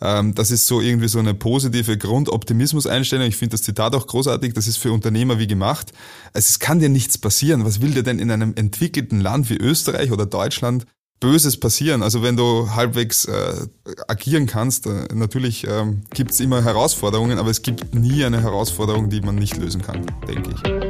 ähm, 0.00 0.34
das 0.34 0.50
ist 0.50 0.66
so 0.66 0.80
irgendwie 0.80 1.08
so 1.08 1.18
eine 1.18 1.34
positive 1.34 1.98
Grundoptimismus-Einstellung. 1.98 3.26
Ich 3.26 3.36
finde 3.36 3.52
das 3.52 3.62
Zitat 3.62 3.94
auch 3.94 4.06
großartig. 4.06 4.54
Das 4.54 4.66
ist 4.66 4.78
für 4.78 4.90
Unternehmer 4.90 5.38
wie 5.38 5.46
gemacht. 5.46 5.92
Also 6.32 6.46
es 6.48 6.58
kann 6.58 6.80
dir 6.80 6.88
nichts 6.88 7.18
passieren. 7.18 7.66
Was 7.66 7.82
will 7.82 7.90
dir 7.90 8.02
denn 8.02 8.18
in 8.18 8.30
einem 8.30 8.54
entwickelten 8.56 9.20
Land 9.20 9.50
wie 9.50 9.58
Österreich 9.58 10.10
oder 10.10 10.24
Deutschland 10.24 10.86
Böses 11.20 11.60
passieren. 11.60 12.02
Also 12.02 12.22
wenn 12.22 12.38
du 12.38 12.70
halbwegs 12.74 13.26
äh, 13.26 13.66
agieren 14.08 14.46
kannst, 14.46 14.86
äh, 14.86 15.06
natürlich 15.12 15.66
ähm, 15.68 16.02
gibt 16.14 16.30
es 16.30 16.40
immer 16.40 16.64
Herausforderungen, 16.64 17.38
aber 17.38 17.50
es 17.50 17.60
gibt 17.60 17.94
nie 17.94 18.24
eine 18.24 18.40
Herausforderung, 18.40 19.10
die 19.10 19.20
man 19.20 19.34
nicht 19.34 19.58
lösen 19.58 19.82
kann, 19.82 20.06
denke 20.26 20.52
ich. 20.54 20.89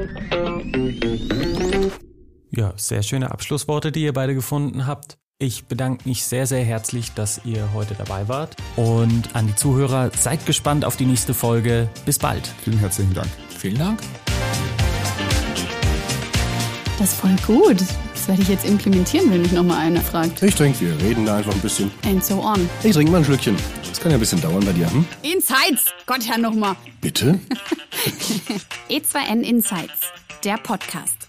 Ja, 2.50 2.72
sehr 2.76 3.02
schöne 3.02 3.30
Abschlussworte, 3.30 3.92
die 3.92 4.02
ihr 4.02 4.12
beide 4.12 4.34
gefunden 4.34 4.86
habt. 4.86 5.18
Ich 5.38 5.64
bedanke 5.64 6.06
mich 6.06 6.24
sehr, 6.24 6.46
sehr 6.46 6.62
herzlich, 6.62 7.12
dass 7.12 7.40
ihr 7.46 7.72
heute 7.72 7.94
dabei 7.94 8.28
wart. 8.28 8.56
Und 8.76 9.34
an 9.34 9.46
die 9.46 9.54
Zuhörer, 9.54 10.10
seid 10.14 10.44
gespannt 10.44 10.84
auf 10.84 10.96
die 10.96 11.06
nächste 11.06 11.32
Folge. 11.32 11.88
Bis 12.04 12.18
bald. 12.18 12.46
Vielen 12.62 12.78
herzlichen 12.78 13.14
Dank. 13.14 13.28
Vielen 13.48 13.78
Dank. 13.78 14.00
Das 16.98 17.12
ist 17.12 17.20
voll 17.20 17.36
gut. 17.46 17.80
Das 17.80 18.28
werde 18.28 18.42
ich 18.42 18.48
jetzt 18.48 18.66
implementieren, 18.66 19.30
wenn 19.30 19.40
mich 19.40 19.52
nochmal 19.52 19.78
einer 19.78 20.02
fragt. 20.02 20.42
Ich 20.42 20.54
denke, 20.56 20.80
wir 20.80 21.00
reden 21.00 21.24
da 21.24 21.38
einfach 21.38 21.54
ein 21.54 21.60
bisschen. 21.60 21.90
And 22.04 22.22
so 22.22 22.42
on. 22.42 22.68
Ich 22.82 22.92
trinke 22.92 23.10
mal 23.10 23.18
ein 23.18 23.24
Schlückchen. 23.24 23.56
Das 23.90 23.98
kann 24.00 24.12
ja 24.12 24.16
ein 24.16 24.20
bisschen 24.20 24.40
dauern 24.40 24.64
bei 24.64 24.72
dir, 24.72 24.88
hm? 24.90 25.04
Insights! 25.22 25.86
Gott, 26.06 26.26
Herr, 26.26 26.38
nochmal. 26.38 26.76
Bitte? 27.00 27.40
E2N 28.88 29.42
Insights, 29.42 30.12
der 30.44 30.56
Podcast. 30.58 31.19